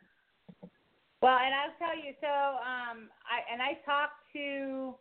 [1.22, 2.12] Well, and I'll tell you.
[2.20, 4.94] So, um, I and I talked to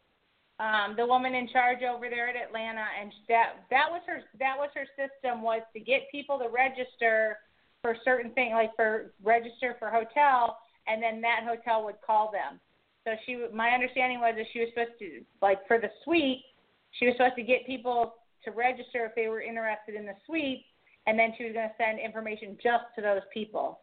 [0.59, 4.55] um, the woman in charge over there at Atlanta, and that that was her that
[4.57, 7.37] was her system was to get people to register
[7.81, 12.59] for certain things, like for register for hotel, and then that hotel would call them.
[13.03, 16.43] So she, my understanding was that she was supposed to, like for the suite,
[16.91, 20.65] she was supposed to get people to register if they were interested in the suite,
[21.07, 23.79] and then she was going to send information just to those people.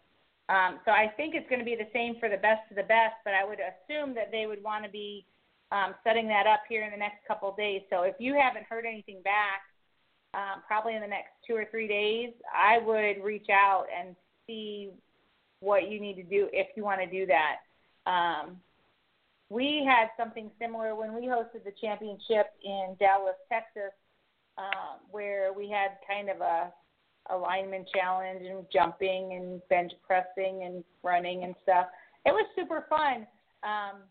[0.48, 2.88] Um, so I think it's going to be the same for the best of the
[2.88, 5.26] best, but I would assume that they would want to be
[5.72, 7.82] um, setting that up here in the next couple of days.
[7.90, 9.62] So if you haven't heard anything back,
[10.34, 14.14] um, probably in the next two or three days, I would reach out and
[14.46, 14.90] see
[15.60, 17.56] what you need to do if you want to do that.
[18.10, 18.56] Um,
[19.48, 23.92] we had something similar when we hosted the championship in Dallas, Texas,
[24.56, 26.72] um, where we had kind of a
[27.30, 31.86] alignment challenge and jumping and bench pressing and running and stuff.
[32.24, 33.26] It was super fun,
[33.62, 34.02] um,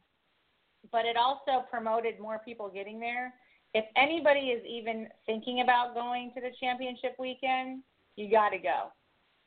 [0.92, 3.34] but it also promoted more people getting there.
[3.74, 7.84] If anybody is even thinking about going to the championship weekend,
[8.16, 8.92] you got to go,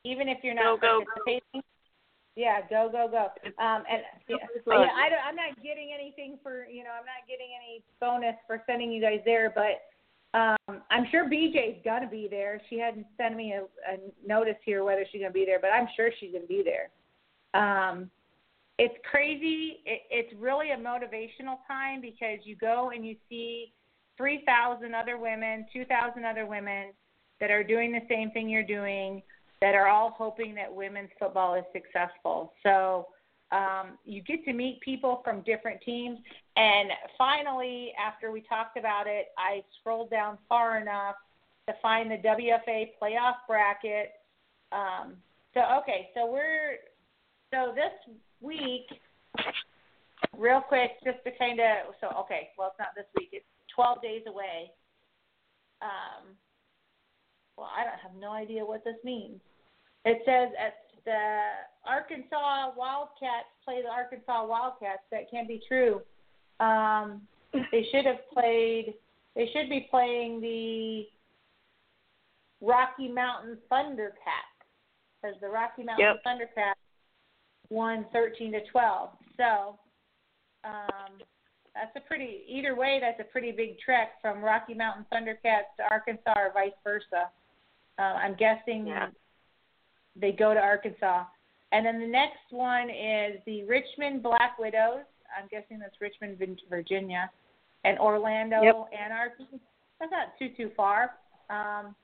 [0.05, 1.03] even if you're not Go, go,
[1.53, 1.61] go.
[2.35, 3.27] Yeah, go go go.
[3.63, 7.27] Um, and yeah, yeah, I don't, I'm not getting anything for you know I'm not
[7.27, 9.83] getting any bonus for sending you guys there, but
[10.37, 12.59] um, I'm sure BJ's gonna be there.
[12.69, 15.87] She hadn't sent me a, a notice here whether she's gonna be there, but I'm
[15.95, 16.89] sure she's gonna be there.
[17.53, 18.09] Um,
[18.79, 19.81] it's crazy.
[19.85, 23.73] It, it's really a motivational time because you go and you see
[24.17, 26.93] 3,000 other women, 2,000 other women
[27.39, 29.21] that are doing the same thing you're doing,
[29.61, 32.53] that are all hoping that women's football is successful.
[32.63, 33.07] So
[33.51, 36.19] um, you get to meet people from different teams.
[36.55, 41.15] And finally, after we talked about it, I scrolled down far enough
[41.67, 44.11] to find the WFA playoff bracket.
[44.71, 45.13] Um,
[45.53, 46.77] so okay, so we're
[47.53, 48.85] so this week,
[50.37, 54.01] real quick, just to kind of so okay, well it's not this week, it's 12
[54.01, 54.71] days away.
[55.81, 56.35] Um,
[57.57, 59.39] well, I don't have no idea what this means.
[60.05, 60.75] It says at
[61.05, 61.19] the
[61.85, 65.03] Arkansas Wildcats play the Arkansas Wildcats.
[65.11, 66.01] That can't be true.
[66.59, 67.21] Um,
[67.71, 68.95] they should have played.
[69.35, 71.05] They should be playing the
[72.61, 74.53] Rocky Mountain Thundercats
[75.21, 76.23] because the Rocky Mountain Yep.
[76.25, 76.82] Thundercats
[77.73, 79.09] won 13 to 12.
[79.37, 79.79] So
[80.63, 81.17] um,
[81.75, 82.43] that's a pretty.
[82.47, 86.71] Either way, that's a pretty big trek from Rocky Mountain Thundercats to Arkansas or vice
[86.83, 87.29] versa.
[87.97, 89.09] Uh, I'm guessing Yeah.
[90.15, 91.25] they go to Arkansas.
[91.71, 95.05] And then the next one is the Richmond Black Widows.
[95.35, 96.37] I'm guessing that's Richmond,
[96.69, 97.31] Virginia,
[97.83, 98.75] and Orlando Yep.
[98.93, 99.47] Anarchy.
[99.99, 101.17] That's not too too far.
[101.49, 101.95] Um,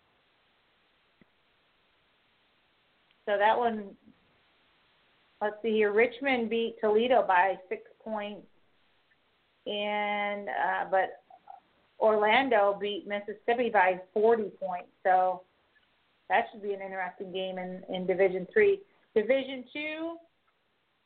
[3.26, 3.96] so that one,
[5.42, 5.92] let's see here.
[5.92, 8.48] Richmond beat Toledo by six points,
[9.66, 11.24] and uh, but
[12.00, 14.90] Orlando beat Mississippi by 40 points.
[15.04, 15.44] So
[16.30, 18.80] that should be an interesting game in, in Division Three.
[19.16, 20.18] Division Two,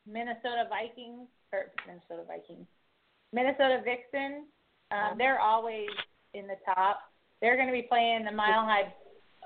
[0.06, 2.66] Minnesota Vikings or Minnesota Vikings,
[3.32, 4.44] Minnesota Vixens.
[4.90, 5.88] Um, they're always
[6.34, 7.00] in the top.
[7.40, 8.92] They're going to be playing the Mile High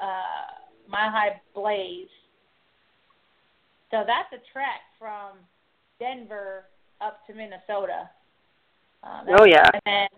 [0.00, 2.08] uh, Mile High Blaze.
[3.90, 5.38] So that's a trek from
[5.98, 6.64] Denver
[7.00, 8.10] up to Minnesota.
[9.02, 9.68] Um, Oh yeah.
[9.72, 10.08] and then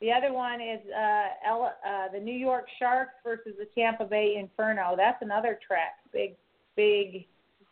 [0.00, 4.36] the other one is uh, L- uh, the New York Sharks versus the Tampa Bay
[4.38, 4.94] Inferno.
[4.96, 5.94] That's another trek.
[6.12, 6.34] Big,
[6.76, 7.26] big.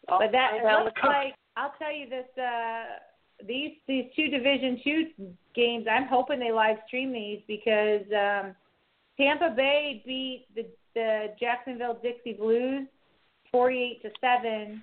[0.08, 2.26] But that it looks like I'll tell you this.
[2.36, 2.98] Uh,
[3.46, 5.06] these these two Division two
[5.54, 5.86] games.
[5.90, 8.54] I'm hoping they live stream these because um,
[9.16, 12.86] Tampa Bay beat the the Jacksonville Dixie Blues
[13.50, 14.82] 48 to seven,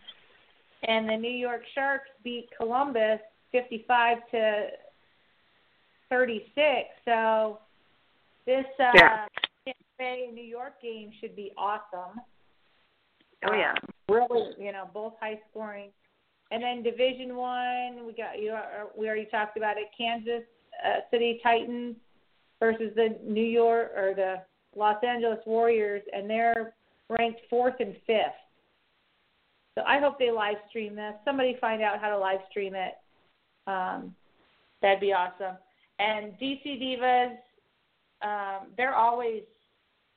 [0.83, 3.19] and the New York Sharks beat Columbus
[3.51, 4.67] 55 to
[6.09, 6.89] 36.
[7.05, 7.59] So
[8.45, 9.25] this uh, Yeah.
[9.65, 12.19] Tampa Bay New York game should be awesome.
[13.47, 13.73] Oh yeah.
[14.09, 15.89] Really, you know, both high scoring.
[16.51, 18.57] And then Division One, we got you.
[18.97, 19.89] We already talked about it.
[19.95, 20.43] Kansas
[20.83, 21.95] uh, City Titans
[22.59, 24.41] versus the New York or the
[24.75, 26.73] Los Angeles Warriors, and they're
[27.09, 28.33] ranked fourth and fifth.
[29.79, 31.13] So I hope they live stream this.
[31.23, 32.95] Somebody find out how to live stream it.
[33.65, 34.13] Um,
[34.81, 35.57] That'd be awesome.
[35.99, 37.35] And DC Divas,
[38.21, 39.43] um, they're always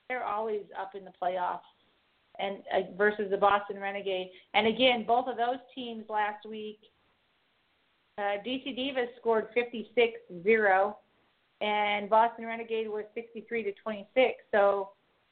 [0.09, 1.61] they're always up in the playoffs,
[2.39, 4.31] and uh, versus the Boston Renegade.
[4.55, 6.81] And again, both of those teams last week,
[8.19, 10.95] uh, DC Divas scored 56-0,
[11.61, 14.35] and Boston Renegade was 63 to 26.
[14.53, 14.91] So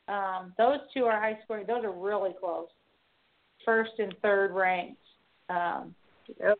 [0.09, 1.67] um, those two are high scoring.
[1.67, 2.69] Those are really close.
[3.65, 5.01] First and third ranked.
[5.49, 5.95] Um,
[6.41, 6.59] Yep.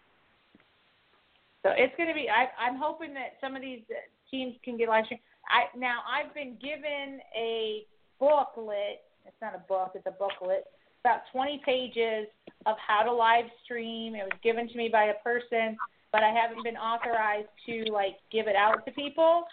[1.63, 2.29] so it's going to be.
[2.29, 3.83] I, I'm hoping that some of these
[4.31, 5.21] teams can get live stream.
[5.49, 7.85] I now I've been given a
[8.19, 9.03] booklet.
[9.27, 9.93] It's not a book.
[9.95, 10.65] It's a booklet.
[11.05, 12.27] About 20 pages
[12.67, 14.15] of how to live stream.
[14.15, 15.77] It was given to me by a person,
[16.13, 19.45] but I haven't been authorized to like give it out to people.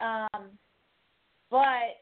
[0.00, 0.50] Um,
[1.50, 1.96] but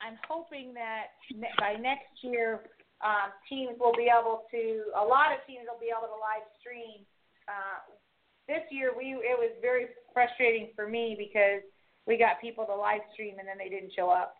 [0.00, 1.04] I'm hoping that
[1.34, 2.62] ne- by next year,
[3.02, 4.90] um, teams will be able to.
[4.96, 7.02] A lot of teams will be able to live stream.
[7.50, 7.82] Uh,
[8.46, 11.62] this year, we it was very frustrating for me because
[12.06, 14.38] we got people to live stream and then they didn't show up,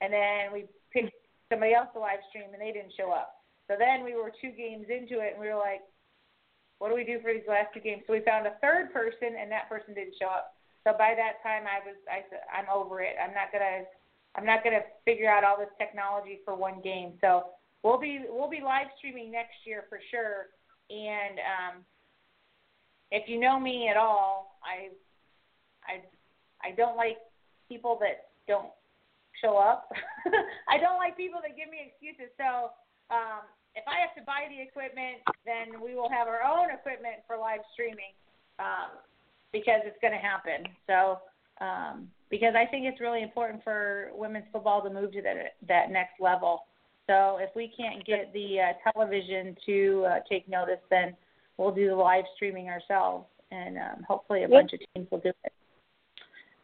[0.00, 1.14] and then we picked
[1.50, 3.42] somebody else to live stream and they didn't show up.
[3.66, 5.82] So then we were two games into it and we were like,
[6.78, 8.02] what do we do for these last two games?
[8.06, 10.54] So we found a third person and that person didn't show up.
[10.82, 13.14] So by that time, I was I said I'm over it.
[13.20, 13.84] I'm not gonna
[14.34, 17.20] I'm not gonna figure out all this technology for one game.
[17.20, 17.52] So
[17.82, 20.52] we'll be we'll be live streaming next year for sure.
[20.90, 21.74] And um,
[23.10, 24.90] if you know me at all, I
[25.86, 26.02] I
[26.66, 27.18] I don't like
[27.68, 28.70] people that don't
[29.40, 29.88] show up.
[30.68, 32.32] I don't like people that give me excuses.
[32.36, 32.74] So
[33.10, 37.22] um, if I have to buy the equipment, then we will have our own equipment
[37.26, 38.12] for live streaming
[38.58, 38.98] um,
[39.52, 40.66] because it's going to happen.
[40.86, 41.22] So
[41.64, 45.90] um, because I think it's really important for women's football to move to that that
[45.90, 46.66] next level.
[47.10, 51.16] So if we can't get the uh, television to uh, take notice, then
[51.56, 54.50] we'll do the live streaming ourselves, and um, hopefully a Yep.
[54.50, 55.52] bunch of teams will do it.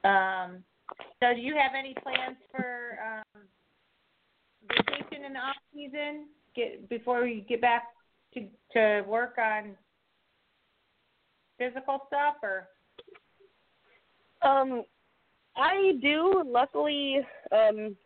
[0.05, 0.63] Um,
[1.19, 3.43] so do you have any plans for um,
[4.69, 6.27] vacation in the off season?
[6.55, 7.89] Get before we get back
[8.35, 9.77] to to work on
[11.59, 12.69] physical stuff, or
[14.43, 14.85] Um,
[15.57, 16.45] I do.
[16.47, 17.97] Luckily, um,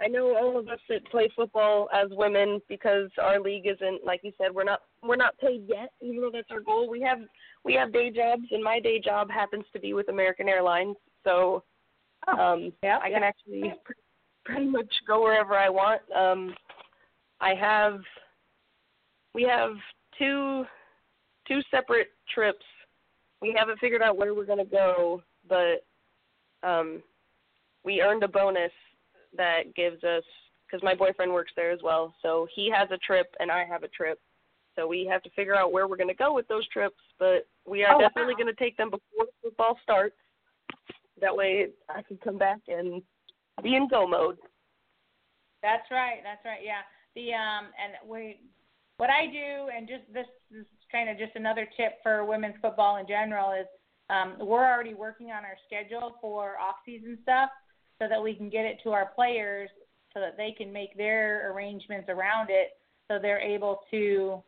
[0.00, 4.20] I know all of us that play football as women because our league isn't like
[4.24, 4.54] you said.
[4.54, 6.88] We're not we're not paid yet, even though that's our goal.
[6.90, 7.18] We have
[7.64, 10.96] we have day jobs, and my day job happens to be with American Airlines.
[11.22, 11.62] So
[12.26, 13.72] um, yeah, I can actually
[14.44, 16.02] pretty much go wherever I want.
[16.14, 16.54] Um,
[17.40, 18.00] I have
[19.32, 19.72] we have
[20.18, 20.64] two
[21.46, 22.64] two separate trips.
[23.40, 25.84] We haven't figured out where we're gonna go, but
[26.66, 27.02] um,
[27.84, 28.72] we earned a bonus
[29.36, 30.22] that gives us
[30.66, 33.82] because my boyfriend works there as well, so he has a trip and I have
[33.82, 34.20] a trip.
[34.76, 37.46] So we have to figure out where we're going to go with those trips, but
[37.64, 38.08] we are Oh, wow.
[38.08, 40.16] definitely going to take them before football starts.
[41.20, 43.00] That way I can come back and
[43.62, 44.38] be in go mode.
[45.62, 46.18] That's right.
[46.24, 46.60] That's right.
[46.62, 46.82] Yeah.
[47.14, 48.40] The um and we
[48.96, 52.96] what I do and just this is kind of just another tip for women's football
[52.96, 53.66] in general is
[54.10, 57.48] um we're already working on our schedule for off season stuff
[57.98, 59.70] so that we can get it to our players
[60.12, 62.76] so that they can make their arrangements around it
[63.08, 64.42] so they're able to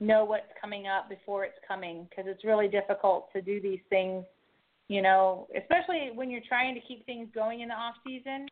[0.00, 4.24] know what's coming up before it's coming because it's really difficult to do these things
[4.88, 8.46] you know especially when you're trying to keep things going in the off season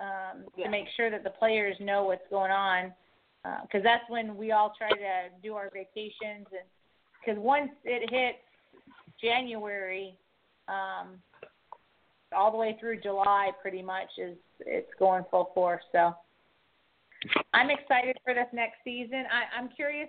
[0.00, 0.66] um, Yeah.
[0.66, 2.92] to make sure that the players know what's going on
[3.62, 6.66] because that's when we all try to do our vacations and
[7.18, 8.38] because once it hits
[9.20, 10.16] January
[10.68, 11.20] um,
[12.34, 16.14] all the way through July pretty much is it's going full force so
[17.52, 20.08] I'm excited for this next season I, I'm curious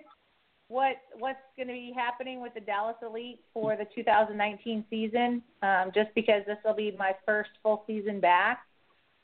[0.68, 5.90] what what's going to be happening with the Dallas Elite for the 2019 season um,
[5.94, 8.60] just because this will be my first full season back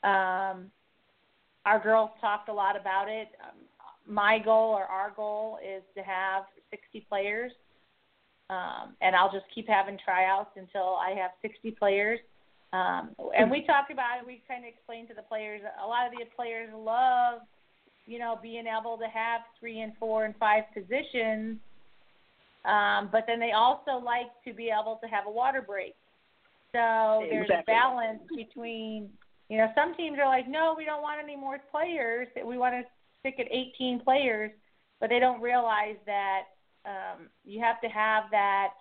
[0.03, 0.71] um,
[1.65, 3.27] our girls talked a lot about it.
[3.43, 3.57] Um,
[4.07, 7.51] my goal or our goal is to have 60 players,
[8.49, 12.19] um, and I'll just keep having tryouts until I have 60 players.
[12.71, 14.27] Um, and we talked about it.
[14.27, 15.61] We kind of explained to the players.
[15.83, 17.41] A lot of the players love,
[18.05, 21.57] you know, being able to have three and four and five positions,
[22.65, 25.95] um, but then they also like to be able to have a water break.
[26.73, 29.09] So there's a balance between
[29.49, 32.27] you know, some teams are like, no, we don't want any more players.
[32.45, 32.83] We want to
[33.19, 34.51] stick at 18 players,
[34.99, 36.41] but they don't realize that
[36.85, 38.73] um, you have to have that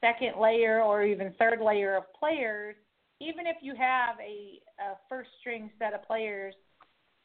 [0.00, 2.76] second layer or even third layer of players.
[3.20, 6.54] Even if you have a, a first string set of players,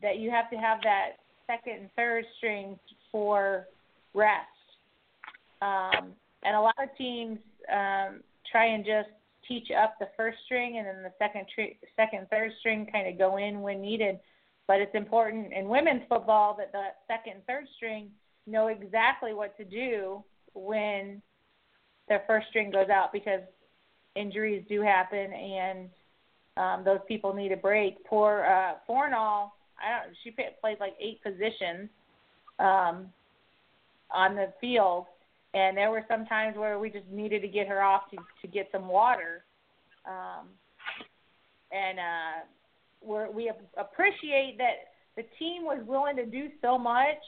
[0.02, 1.18] that you have to have that
[1.48, 2.80] second and third string
[3.12, 3.68] for
[4.14, 4.48] rest.
[5.62, 6.14] Um,
[6.44, 7.38] and a lot of teams
[7.72, 9.10] um, try and just
[9.48, 13.18] teach up the first string, and then the second, tr- second, third string kind of
[13.18, 14.20] go in when needed.
[14.68, 18.10] But it's important in women's football that the second and third string
[18.48, 21.22] know exactly what to do when
[22.12, 23.40] their first string goes out because
[24.18, 25.90] injuries do happen and
[26.58, 28.04] um, those people need a break.
[28.04, 30.14] Poor uh, Fornall, I don't.
[30.22, 31.90] She played like eight positions
[32.60, 33.08] um,
[34.14, 35.06] on the field,
[35.54, 38.48] and there were some times where we just needed to get her off to to
[38.50, 39.46] get some water.
[40.06, 40.48] Um,
[41.72, 42.46] and uh,
[43.02, 47.24] we're, we appreciate that the team was willing to do so much,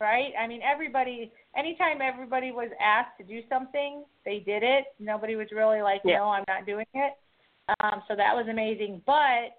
[0.00, 0.32] right?
[0.38, 1.32] I mean, everybody.
[1.56, 4.86] Anytime everybody was asked to do something, they did it.
[4.98, 6.18] Nobody was really like, Yeah.
[6.18, 7.14] "No, I'm not doing it."
[7.80, 9.02] Um, so that was amazing.
[9.06, 9.58] But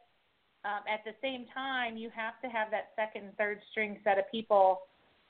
[0.63, 4.17] um, at the same time, you have to have that second and third string set
[4.17, 4.81] of people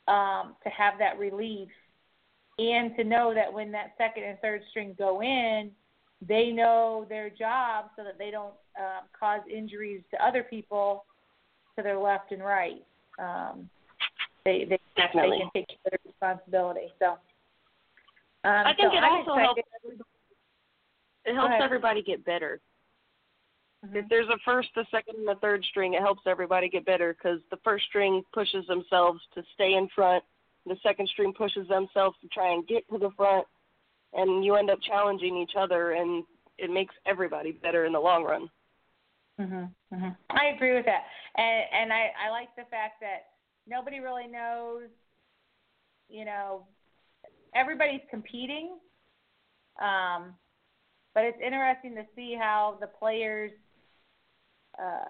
[0.07, 1.69] um, to have that relief
[2.59, 5.71] and to know that when that second and third string go in,
[6.27, 11.05] they know their job so that they don't um, cause injuries to other people
[11.75, 12.83] to their left and right.
[13.19, 13.69] Um,
[14.47, 15.37] they they Definitely.
[15.37, 16.93] they can take their responsibility.
[16.99, 17.19] So
[18.47, 20.01] um, I think so it I'm also excited.
[21.25, 22.61] It helps everybody get better.
[23.85, 23.95] Mhm.
[23.95, 27.13] If there's a first, a second, and a third string, it helps everybody get better
[27.13, 30.23] because the first string pushes themselves to stay in front.
[30.65, 33.45] The second string pushes themselves to try and get to the front,
[34.13, 36.23] and you end up challenging each other, and
[36.57, 38.49] it makes everybody better in the long run.
[39.37, 39.73] Mhm.
[39.93, 40.17] Mhm.
[40.29, 43.36] I agree with that, and and I I like the fact that
[43.67, 44.83] nobody really knows.
[46.09, 46.65] You know,
[47.53, 48.77] everybody's competing,
[49.81, 50.33] um,
[51.13, 53.51] but it's interesting to see how the players
[54.79, 55.03] uh,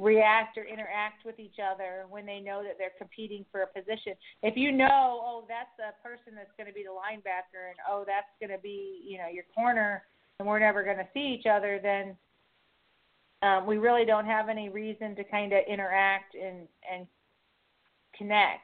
[0.00, 4.14] react or interact with each other when they know that they're competing for a position.
[4.42, 8.04] If you know, oh, that's the person that's going to be the linebacker, and oh,
[8.06, 10.04] that's going to be you know your corner,
[10.38, 12.16] and we're never going to see each other, then
[13.42, 17.06] um, we really don't have any reason to kind of interact and and
[18.16, 18.62] connect.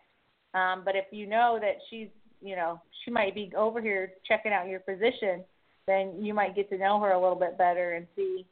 [0.54, 2.08] Um, but if you know that she's,
[2.42, 5.44] you know, she might be over here checking out your position,
[5.86, 8.46] then you might get to know her a little bit better and see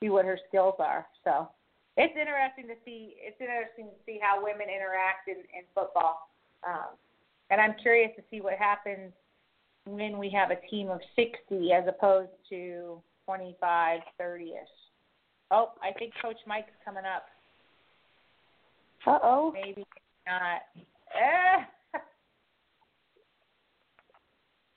[0.00, 1.06] see what her skills are.
[1.24, 1.48] So
[1.96, 3.14] it's interesting to see.
[3.18, 6.28] It's interesting to see how women interact in, in football.
[6.66, 6.94] Um,
[7.50, 9.12] and I'm curious to see what happens
[9.86, 14.52] when we have a team of 60 as opposed to 25, 30 ish.
[15.50, 17.24] Oh, I think Coach Mike's coming up.
[19.06, 19.52] Uh oh.
[19.52, 19.84] Maybe
[20.28, 20.60] not.
[21.16, 21.64] Eh.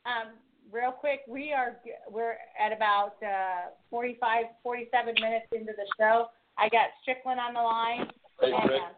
[0.05, 0.33] um,
[0.71, 1.77] real quick, we are
[2.09, 6.29] we're at about uh, 45, 47 minutes into the show.
[6.57, 8.09] I got Stricklin on the line.
[8.39, 8.93] Hey, and, uh,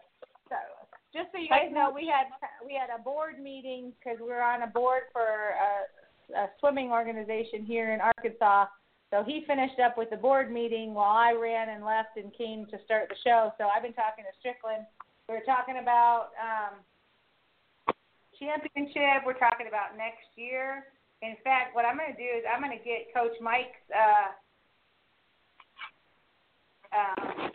[0.49, 0.55] so,
[1.13, 2.27] just so you guys know, we had
[2.65, 5.85] we had a board meeting because we're on a board for a,
[6.37, 8.65] a swimming organization here in Arkansas.
[9.11, 12.65] So he finished up with the board meeting while I ran and left and came
[12.71, 13.53] to start the show.
[13.59, 14.87] So I've been talking to Stricklin.
[15.29, 16.83] We are talking about um,
[18.35, 19.23] championship.
[19.23, 20.91] We're talking about next year.
[21.23, 23.79] In fact, what I'm going to do is I'm going to get Coach Mike's.
[23.87, 24.35] Uh,
[26.91, 27.49] um,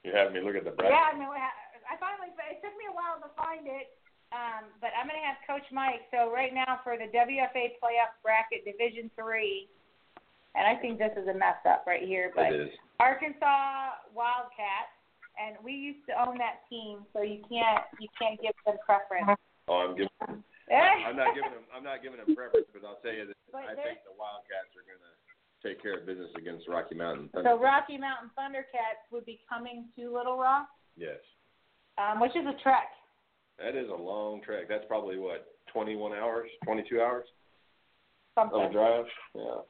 [0.00, 0.96] You have me look at the bracket.
[0.96, 1.52] yeah, no, I
[1.84, 2.32] I finally.
[2.32, 3.92] It took me a while to find it,
[4.32, 6.08] um, but I'm going to have Coach Mike.
[6.08, 9.68] So right now for the WFA playoff bracket, Division Three,
[10.56, 12.48] and I think this is a mess up right here, but.
[12.98, 14.90] Arkansas Wildcats,
[15.38, 19.38] and we used to own that team, so you can't you can't give them preference.
[19.70, 20.10] Oh, I'm giving.
[20.68, 21.64] I'm not giving them.
[21.72, 24.74] I'm not giving them preference, but I'll tell you that But I think the Wildcats
[24.76, 25.14] are going to
[25.64, 27.30] take care of business against Rocky Mountain.
[27.32, 31.22] So Rocky Mountain Thundercats would be coming to Little Rock, Yes,
[31.96, 32.90] um, which is a trek.
[33.58, 34.68] that is a long trek.
[34.68, 37.24] That's probably what 21 hours, 22 hours
[38.36, 39.04] of a drive.
[39.34, 39.62] Yeah.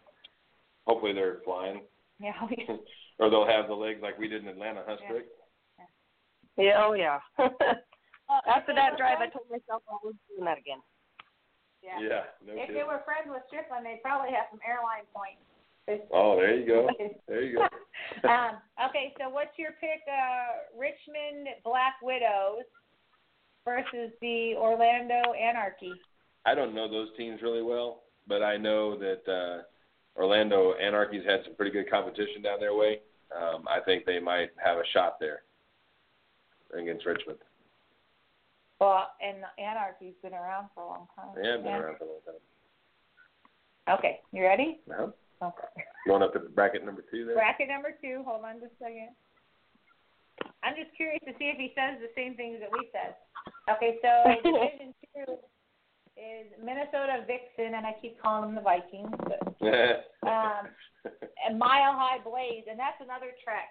[0.86, 1.82] Hopefully they're flying,
[2.20, 2.32] Yeah.
[3.18, 5.20] or they'll have the legs like we did in Atlanta, huh, Yeah.
[6.58, 6.74] Strick?
[6.74, 7.22] Yeah, oh yeah.
[7.38, 10.82] Well, After that were drive, I told myself I was doing that again.
[11.82, 12.02] Yeah.
[12.02, 12.24] Yeah.
[12.42, 12.74] No If kidding.
[12.74, 15.38] they were friends with Stricklin, they'd probably have some airline points.
[16.12, 16.90] Oh, there you go.
[17.28, 17.64] There you go.
[18.28, 20.02] um, okay, so what's your pick?
[20.04, 22.66] Uh, Richmond Black Widows
[23.64, 25.92] versus the Orlando Anarchy.
[26.44, 29.62] I don't know those teams really well, but I know that uh,
[30.20, 33.00] Orlando Anarchy's had some pretty good competition down their way.
[33.34, 35.42] Um, I think they might have a shot there
[36.76, 37.38] against Richmond.
[38.80, 41.34] Well, and Anarchy's been around for a long time.
[41.34, 43.98] Have been around for a long time.
[43.98, 44.80] Okay, you ready?
[44.86, 45.12] No?
[45.42, 45.82] Okay.
[46.06, 47.34] Going up to bracket number two there.
[47.34, 48.22] Bracket number two.
[48.26, 49.10] Hold on just a second.
[50.62, 53.18] I'm just curious to see if he says the same things that we said.
[53.66, 54.10] Okay, so
[54.44, 55.38] division two
[56.18, 59.42] is Minnesota Vixen, and I keep calling them the Vikings, but
[60.26, 60.70] um,
[61.46, 63.70] and Mile High Blaze, and that's another trek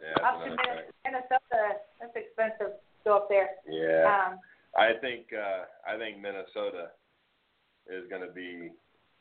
[0.00, 0.84] yeah, up that's to another.
[1.04, 1.62] Minnesota.
[2.00, 3.50] That's expensive to go up there.
[3.68, 4.04] Yeah.
[4.32, 4.38] Um,
[4.76, 6.90] I think uh I think Minnesota
[7.88, 8.70] is going to be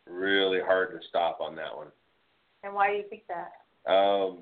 [0.08, 1.88] really hard to stop on that one.
[2.64, 3.52] and why do you think that?
[3.92, 4.40] Um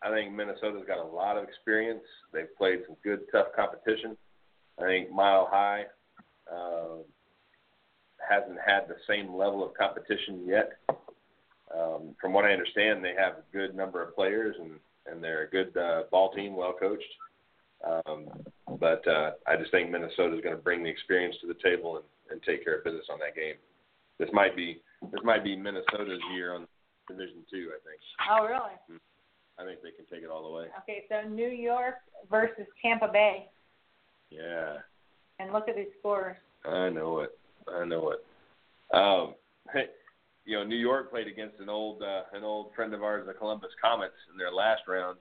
[0.00, 2.04] I think Minnesota's got a lot of experience.
[2.32, 4.16] They've played some good tough competition.
[4.78, 5.84] I think Mile High
[6.52, 7.02] um
[8.28, 10.72] hasn't had the same level of competition yet.
[11.74, 14.72] Um, from what I understand, they have a good number of players and
[15.10, 17.02] and they're a good uh, ball team, well coached.
[17.86, 18.26] Um,
[18.80, 22.04] but uh, I just think Minnesota's going to bring the experience to the table and,
[22.30, 23.54] and take care of business on that game.
[24.18, 26.66] This might be this might be Minnesota's year on
[27.06, 27.70] Division Two.
[27.70, 28.00] I think.
[28.30, 29.00] Oh, really?
[29.58, 30.66] I think they can take it all the way.
[30.82, 31.96] Okay, so New York
[32.30, 33.46] versus Tampa Bay,
[34.30, 34.76] Yeah,
[35.38, 36.36] and look at these scores.
[36.64, 37.38] I know it.
[37.68, 38.24] I know it.
[38.96, 39.34] Um,
[39.72, 39.86] hey,
[40.48, 43.34] you know, New York played against an old uh, an old friend of ours, the
[43.34, 45.18] Columbus Comets, in their last round.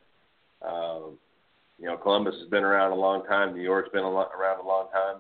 [0.65, 1.17] Um,
[1.78, 3.53] you know, Columbus has been around a long time.
[3.53, 5.17] New York's been a lo- around a long time.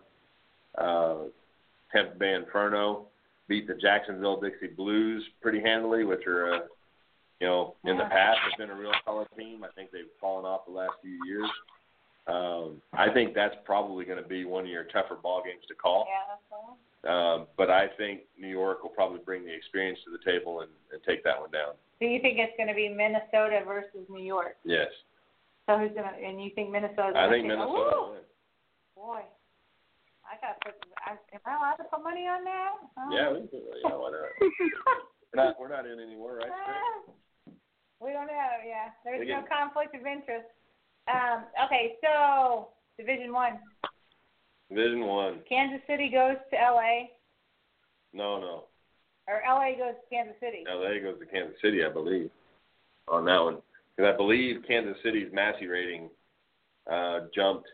[0.77, 1.15] Uh,
[1.91, 3.07] Tampa Bay Inferno
[3.49, 6.59] beat the Jacksonville Dixie Blues pretty handily, which are, uh,
[7.41, 9.65] you know, in the past have been a real solid team.
[9.65, 11.49] I think they've fallen off the last few years.
[12.27, 15.75] Um, I think that's probably going to be one of your tougher ball games to
[15.75, 16.07] call.
[16.07, 16.77] Yeah, that's one.
[17.07, 20.69] Um, but I think New York will probably bring the experience to the table and,
[20.91, 21.79] and take that one down.
[21.99, 24.59] So you think it's going to be Minnesota versus New York?
[24.65, 24.91] Yes,
[25.65, 26.15] So who's going to?
[26.19, 28.11] And you think Minnesota's I think Minnesota.
[28.11, 28.27] Win.
[28.93, 29.23] boy,
[30.27, 30.75] I got to put.
[30.99, 32.75] I, am I allowed to put money on that?
[32.99, 33.09] Oh.
[33.15, 34.27] Yeah, we can, yeah, why not?
[35.33, 36.49] We're not we're not in anymore, right?
[36.49, 37.51] Ah,
[37.99, 38.63] we don't have.
[38.65, 40.47] Yeah, there's They no conflict of interest.
[41.11, 43.59] Um, okay, so Division One,
[44.69, 45.39] Division one.
[45.47, 47.11] Kansas City goes to L.A.
[48.13, 48.63] No, no.
[49.27, 49.77] or L.A.
[49.77, 50.63] goes to Kansas City.
[50.67, 52.29] LA goes to Kansas City, I believe,
[53.07, 53.57] on that one.
[53.95, 56.09] Because I believe Kansas City's Massey rating
[56.91, 57.67] uh, jumped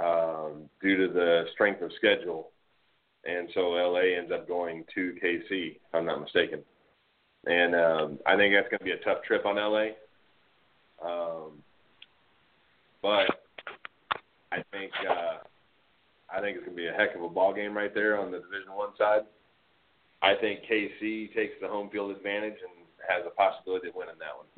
[0.00, 2.50] um, due to the strength of schedule,
[3.24, 6.60] and so LA ends up going to KC, if I'm not mistaken.
[7.46, 9.88] And um, I think that's going to be a tough trip on LA.
[11.04, 11.62] Um,
[13.02, 13.26] but
[14.52, 15.38] I think uh,
[16.34, 18.30] I think it's going to be a heck of a ball game right there on
[18.30, 19.22] the Division One side.
[20.22, 24.36] I think KC takes the home field advantage and has a possibility of winning that
[24.36, 24.48] one.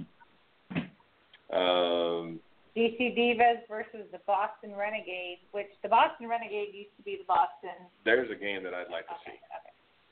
[1.53, 2.41] Um,
[2.77, 7.77] DC Divas versus the Boston Renegade, which the Boston Renegade used to be the Boston.
[8.05, 9.37] there's a game that I'd like to see.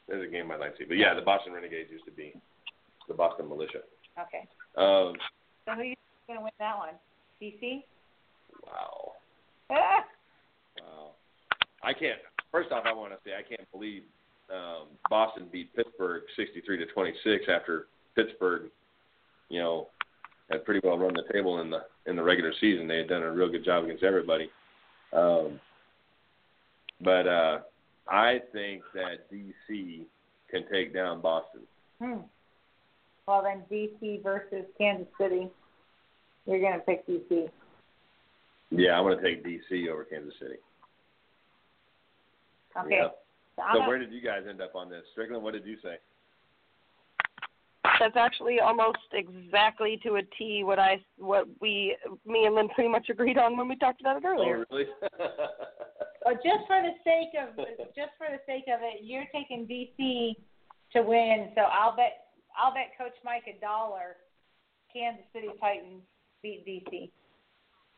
[0.06, 0.88] There's a game I'd like to see.
[0.88, 2.34] But yeah, the Boston Renegades used to be
[3.08, 3.80] the Boston Militia.
[4.18, 4.46] Okay.
[4.76, 5.14] Um,
[5.64, 5.94] So who you
[6.26, 6.94] going to win that one?
[7.40, 7.82] DC?
[8.66, 9.12] Wow.
[11.82, 12.18] I can't.
[12.52, 14.02] First off, I want to say I can't believe
[14.52, 18.70] um, Boston beat Pittsburgh 63 to 26 after Pittsburgh,
[19.48, 19.88] you know,
[20.50, 22.88] had pretty well run the table in the in the regular season.
[22.88, 24.50] They had done a real good job against everybody.
[25.12, 25.60] Um,
[27.00, 27.58] but uh,
[28.08, 30.02] I think that DC
[30.50, 31.62] can take down Boston.
[32.00, 32.18] hmm.
[33.26, 35.48] Well then, DC versus Kansas City.
[36.46, 37.48] You're going to pick DC.
[38.70, 40.56] Yeah, I'm going to take DC over Kansas City.
[42.78, 42.96] Okay.
[42.96, 43.08] Yeah.
[43.56, 45.02] So So where did you guys end up on this?
[45.16, 45.96] Stricklin, what did you say?
[47.98, 52.88] That's actually almost exactly to a T what I what we me and Lynn pretty
[52.88, 54.64] much agreed on when we talked about it earlier.
[54.70, 54.88] Oh, really?
[56.24, 57.56] Well, just for the sake of
[57.96, 60.34] just for the sake of it, you're taking DC
[60.92, 61.50] to win.
[61.54, 64.16] So I'll bet I'll bet Coach Mike a dollar.
[64.92, 66.02] Kansas City Titans
[66.42, 67.10] beat DC.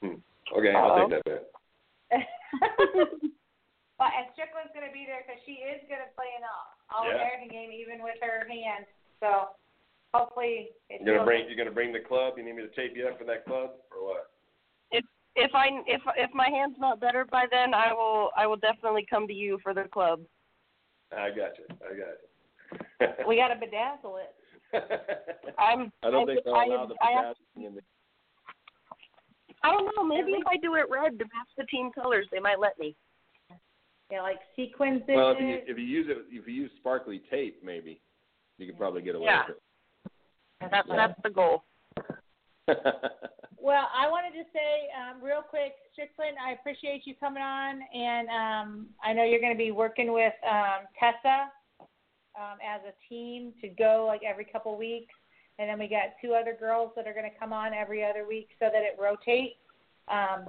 [0.02, 0.18] Hmm.
[0.56, 1.44] Okay, I'll take that
[2.10, 2.20] bet.
[4.02, 6.42] but and Stricklin's going to be there because she is going to play an
[6.90, 7.22] all Yeah.
[7.22, 8.82] American game even with her hand.
[9.22, 9.54] So
[10.10, 12.34] hopefully it's You're gonna bring you're gonna bring the club.
[12.36, 14.34] You need me to tape you up for that club or what?
[14.90, 15.04] If
[15.36, 19.06] if I if if my hand's not better by then, I will I will definitely
[19.08, 20.20] come to you for the club.
[21.14, 21.66] I got you.
[21.86, 23.24] I got you.
[23.28, 24.34] we got to bedazzle it.
[25.58, 27.82] I'm I don't I, think they'll I, allow the I, bedazzling in the
[29.62, 30.04] I don't know.
[30.04, 32.96] Maybe if I do it red to match the team colors, they might let me.
[34.12, 35.08] Yeah, like sequences.
[35.08, 37.98] Well, if you if you use it if you use sparkly tape, maybe
[38.58, 39.44] you could probably get away Yeah.
[39.48, 41.64] with That's that's the goal.
[43.58, 48.28] Well, I wanted to say um, real quick, Stricklin, I appreciate you coming on, and
[48.28, 51.46] um, I know you're going to be working with um, Tessa
[52.34, 55.14] um, as a team to go like every couple weeks,
[55.60, 58.26] and then we got two other girls that are going to come on every other
[58.26, 59.54] week so that it rotates.
[60.08, 60.48] Um,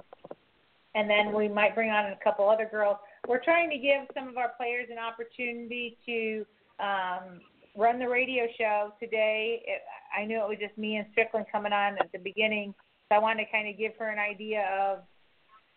[0.96, 2.96] and then we might bring on a couple other girls.
[3.26, 6.44] We're trying to give some of our players an opportunity to
[6.78, 7.40] um,
[7.76, 9.62] run the radio show today.
[9.66, 9.82] It,
[10.16, 12.74] I knew it was just me and Stricklin coming on at the beginning,
[13.08, 14.98] so I wanted to kind of give her an idea of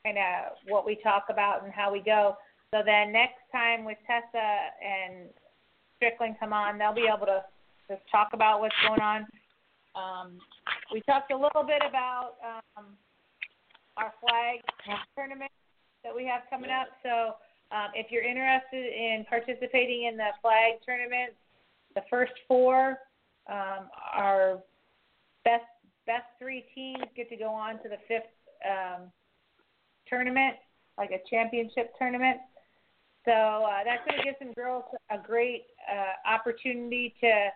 [0.04, 2.36] kind of what we talk about and how we go.
[2.74, 4.48] So then next time with Tessa
[4.84, 5.30] and
[6.02, 7.44] Stricklin come on, they'll be able to
[7.90, 9.26] just talk about what's going on.
[9.96, 10.38] Um,
[10.94, 12.34] we talked a little bit about
[12.78, 12.86] um,
[13.96, 14.60] our flag
[15.16, 15.52] tournament
[16.08, 16.88] that we have coming up.
[17.04, 17.36] So
[17.76, 21.36] um, if you're interested in participating in the flag tournament,
[21.96, 23.00] the first four
[23.50, 24.60] um, are
[25.44, 25.66] best
[26.06, 28.32] best three teams get to go on to the fifth
[28.64, 29.12] um,
[30.08, 30.56] tournament,
[30.98, 32.38] like a championship tournament.
[33.26, 37.50] So uh, that's going to give some girls a great uh, opportunity to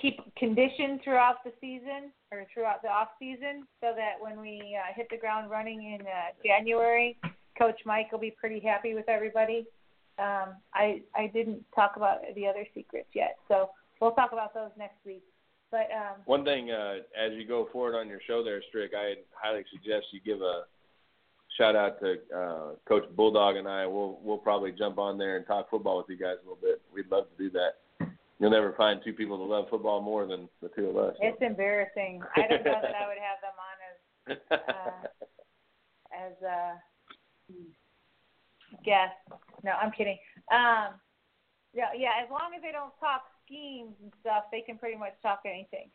[0.00, 4.92] keep conditioned throughout the season or throughout the off season, so that when we uh,
[4.94, 7.16] hit the ground running in uh, January,
[7.58, 9.66] Coach Mike will be pretty happy with everybody.
[10.18, 13.70] Um, I I didn't talk about the other secrets yet, so
[14.00, 15.24] we'll talk about those next week.
[15.70, 19.14] But um, One thing, uh, as you go forward on your show there, Strick, I
[19.32, 20.64] highly suggest you give a
[21.56, 23.86] shout out to uh, Coach Bulldog and I.
[23.86, 26.80] We'll we'll probably jump on there and talk football with you guys a little bit.
[26.92, 27.78] We'd love to do that.
[28.38, 31.14] You'll never find two people that love football more than the two of us.
[31.20, 32.20] it's embarrassing.
[32.36, 33.76] I don't know that I would have them on
[34.28, 35.06] as uh,
[36.12, 36.74] as uh
[38.84, 39.16] guests.
[39.62, 40.18] No, I'm kidding.
[40.50, 40.98] Um
[41.74, 45.14] yeah, yeah, as long as they don't talk schemes and stuff, they can pretty much
[45.22, 45.90] talk anything.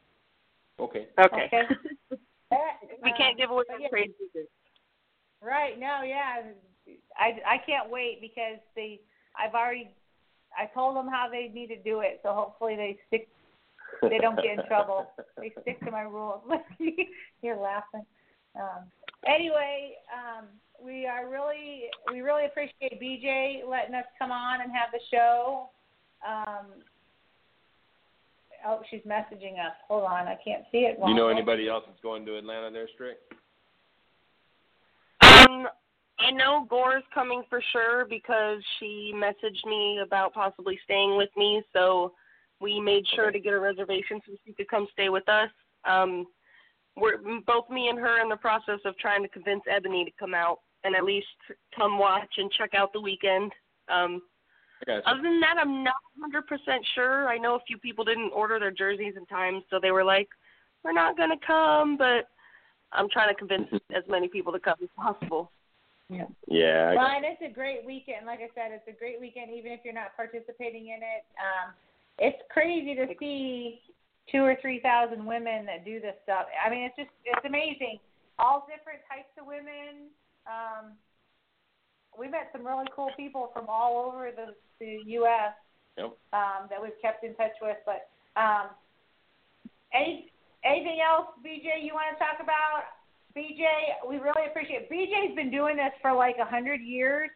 [0.79, 1.07] okay.
[1.19, 1.47] Okay.
[1.47, 1.63] Okay.
[3.03, 3.89] we can't give away But our yeah.
[3.89, 4.49] trade secrets.
[5.41, 6.51] Right, no, yeah.
[7.17, 9.01] I I can't wait because they
[9.37, 9.91] I've already
[10.57, 13.29] I told them how they need to do it, so hopefully they stick
[14.01, 15.07] they don't get in trouble.
[15.37, 16.41] They stick to my rules.
[17.41, 18.05] You're laughing.
[18.55, 18.83] Um,
[19.25, 20.47] anyway, um,
[20.83, 25.69] we are really we really appreciate BJ letting us come on and have the show.
[26.27, 26.65] Um,
[28.67, 29.75] oh, she's messaging us.
[29.87, 30.97] Hold on, I can't see it.
[31.07, 33.17] you know anybody else that's going to Atlanta there, Strick?
[35.21, 35.67] Um,
[36.29, 41.63] I know Gore's coming for sure because she messaged me about possibly staying with me,
[41.73, 42.13] so
[42.61, 45.49] we made sure to get a reservation so she could come stay with us.
[45.85, 46.27] Um,
[46.95, 47.17] we're
[47.47, 50.59] both me and her in the process of trying to convince Ebony to come out
[50.83, 51.25] and at least
[51.75, 53.51] come watch and check out the weekend.
[53.91, 54.21] Um,
[55.07, 55.95] other than that, I'm not
[56.31, 56.43] 100%
[56.93, 57.27] sure.
[57.27, 60.29] I know a few people didn't order their jerseys in time, so they were like,
[60.83, 62.29] "We're not gonna come," but
[62.91, 65.51] I'm trying to convince as many people to come as possible.
[66.09, 66.25] Yeah.
[66.91, 68.25] I Well, and it's a great weekend.
[68.25, 71.23] Like I said, it's a great weekend, even if you're not participating in it.
[71.37, 71.73] Um,
[72.17, 73.81] it's crazy to see
[74.31, 76.45] two or three thousand women that do this stuff.
[76.49, 77.99] I mean, it's just it's amazing.
[78.39, 80.09] All different types of women.
[80.49, 80.97] Um,
[82.17, 85.53] we met some really cool people from all over the the U.S.
[85.97, 86.17] Yep.
[86.33, 87.77] Um, that we've kept in touch with.
[87.85, 88.73] But um,
[89.93, 90.31] any
[90.65, 91.85] anything else, BJ?
[91.85, 92.98] You want to talk about?
[93.37, 93.63] BJ,
[94.07, 94.89] we really appreciate.
[94.89, 94.91] it.
[94.91, 97.29] BJ's been doing this for like a hundred years.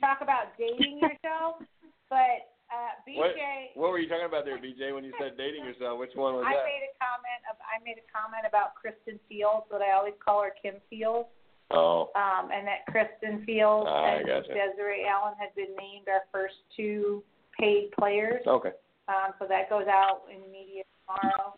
[0.00, 1.62] Talk about dating yourself,
[2.10, 3.74] but uh, BJ.
[3.74, 5.98] what were you talking about there, BJ, when you said dating yourself?
[5.98, 6.66] Which one was I that?
[6.66, 7.40] made a comment.
[7.50, 11.28] Of, I made a comment about Kristen Fields, but I always call her Kim Fields,
[11.70, 14.50] Oh, um, and that Kristen Fields Ah, and gotcha.
[14.50, 17.22] Desiree Allen had been named our first two
[17.58, 18.42] paid players.
[18.46, 18.74] okay.
[19.06, 21.54] Um, so that goes out in the media tomorrow.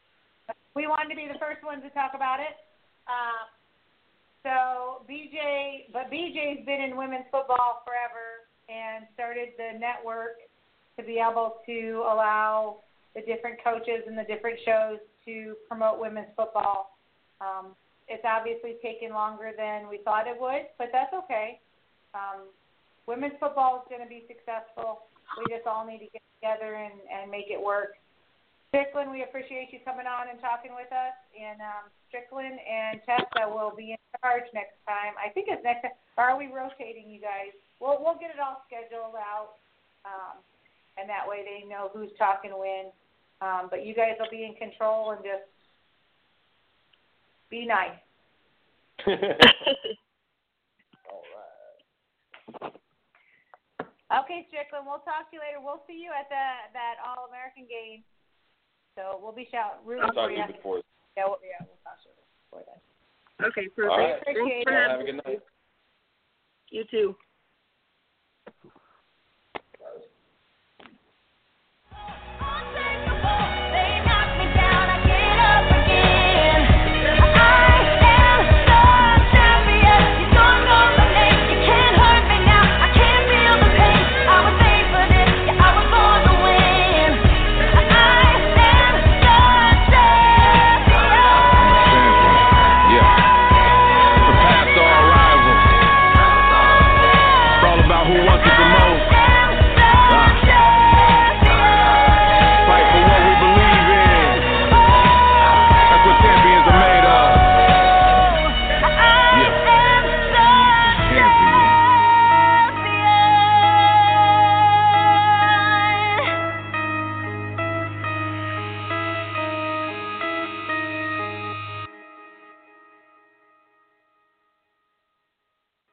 [0.77, 2.57] We wanted to be the first ones to talk about it.
[3.09, 3.49] Um,
[4.43, 10.38] so BJ, but BJ's been in women's football forever and started the network
[10.99, 12.78] to be able to allow
[13.14, 16.99] the different coaches and the different shows to promote women's football.
[17.40, 17.74] Um,
[18.09, 21.61] it's obviously taken longer than we thought it would, but that's okay.
[22.14, 22.49] Um,
[23.07, 25.07] women's football is going to be successful.
[25.38, 27.97] We just all need to get together and, and make it work.
[28.73, 31.12] Stricklin, we appreciate you coming on and talking with us.
[31.37, 35.12] And um, Stricklin and Tessa will be in charge next time.
[35.20, 35.93] I think it's next time.
[36.16, 37.53] Are we rotating, you guys?
[37.81, 39.61] We'll we'll get it all scheduled out,
[40.09, 40.41] um,
[40.97, 42.89] and that way they know who's talking when.
[43.45, 45.45] Um, but you guys will be in control and just
[47.51, 48.01] be nice.
[49.05, 49.16] All
[51.37, 52.73] right.
[54.12, 55.57] Okay, Stricklin, we'll talk to you later.
[55.57, 56.45] We'll see you at the
[56.77, 58.05] that All American game.
[58.95, 60.45] So we'll be shout rooting I'll talk for to you.
[60.47, 60.82] you before.
[61.16, 63.49] Yeah, we'll, yeah, we'll talk to you before then.
[63.49, 63.93] Okay, perfect.
[63.93, 64.20] All right.
[64.20, 64.90] Appreciate Thanks for it.
[64.90, 65.40] Have a good night.
[66.70, 67.16] You too.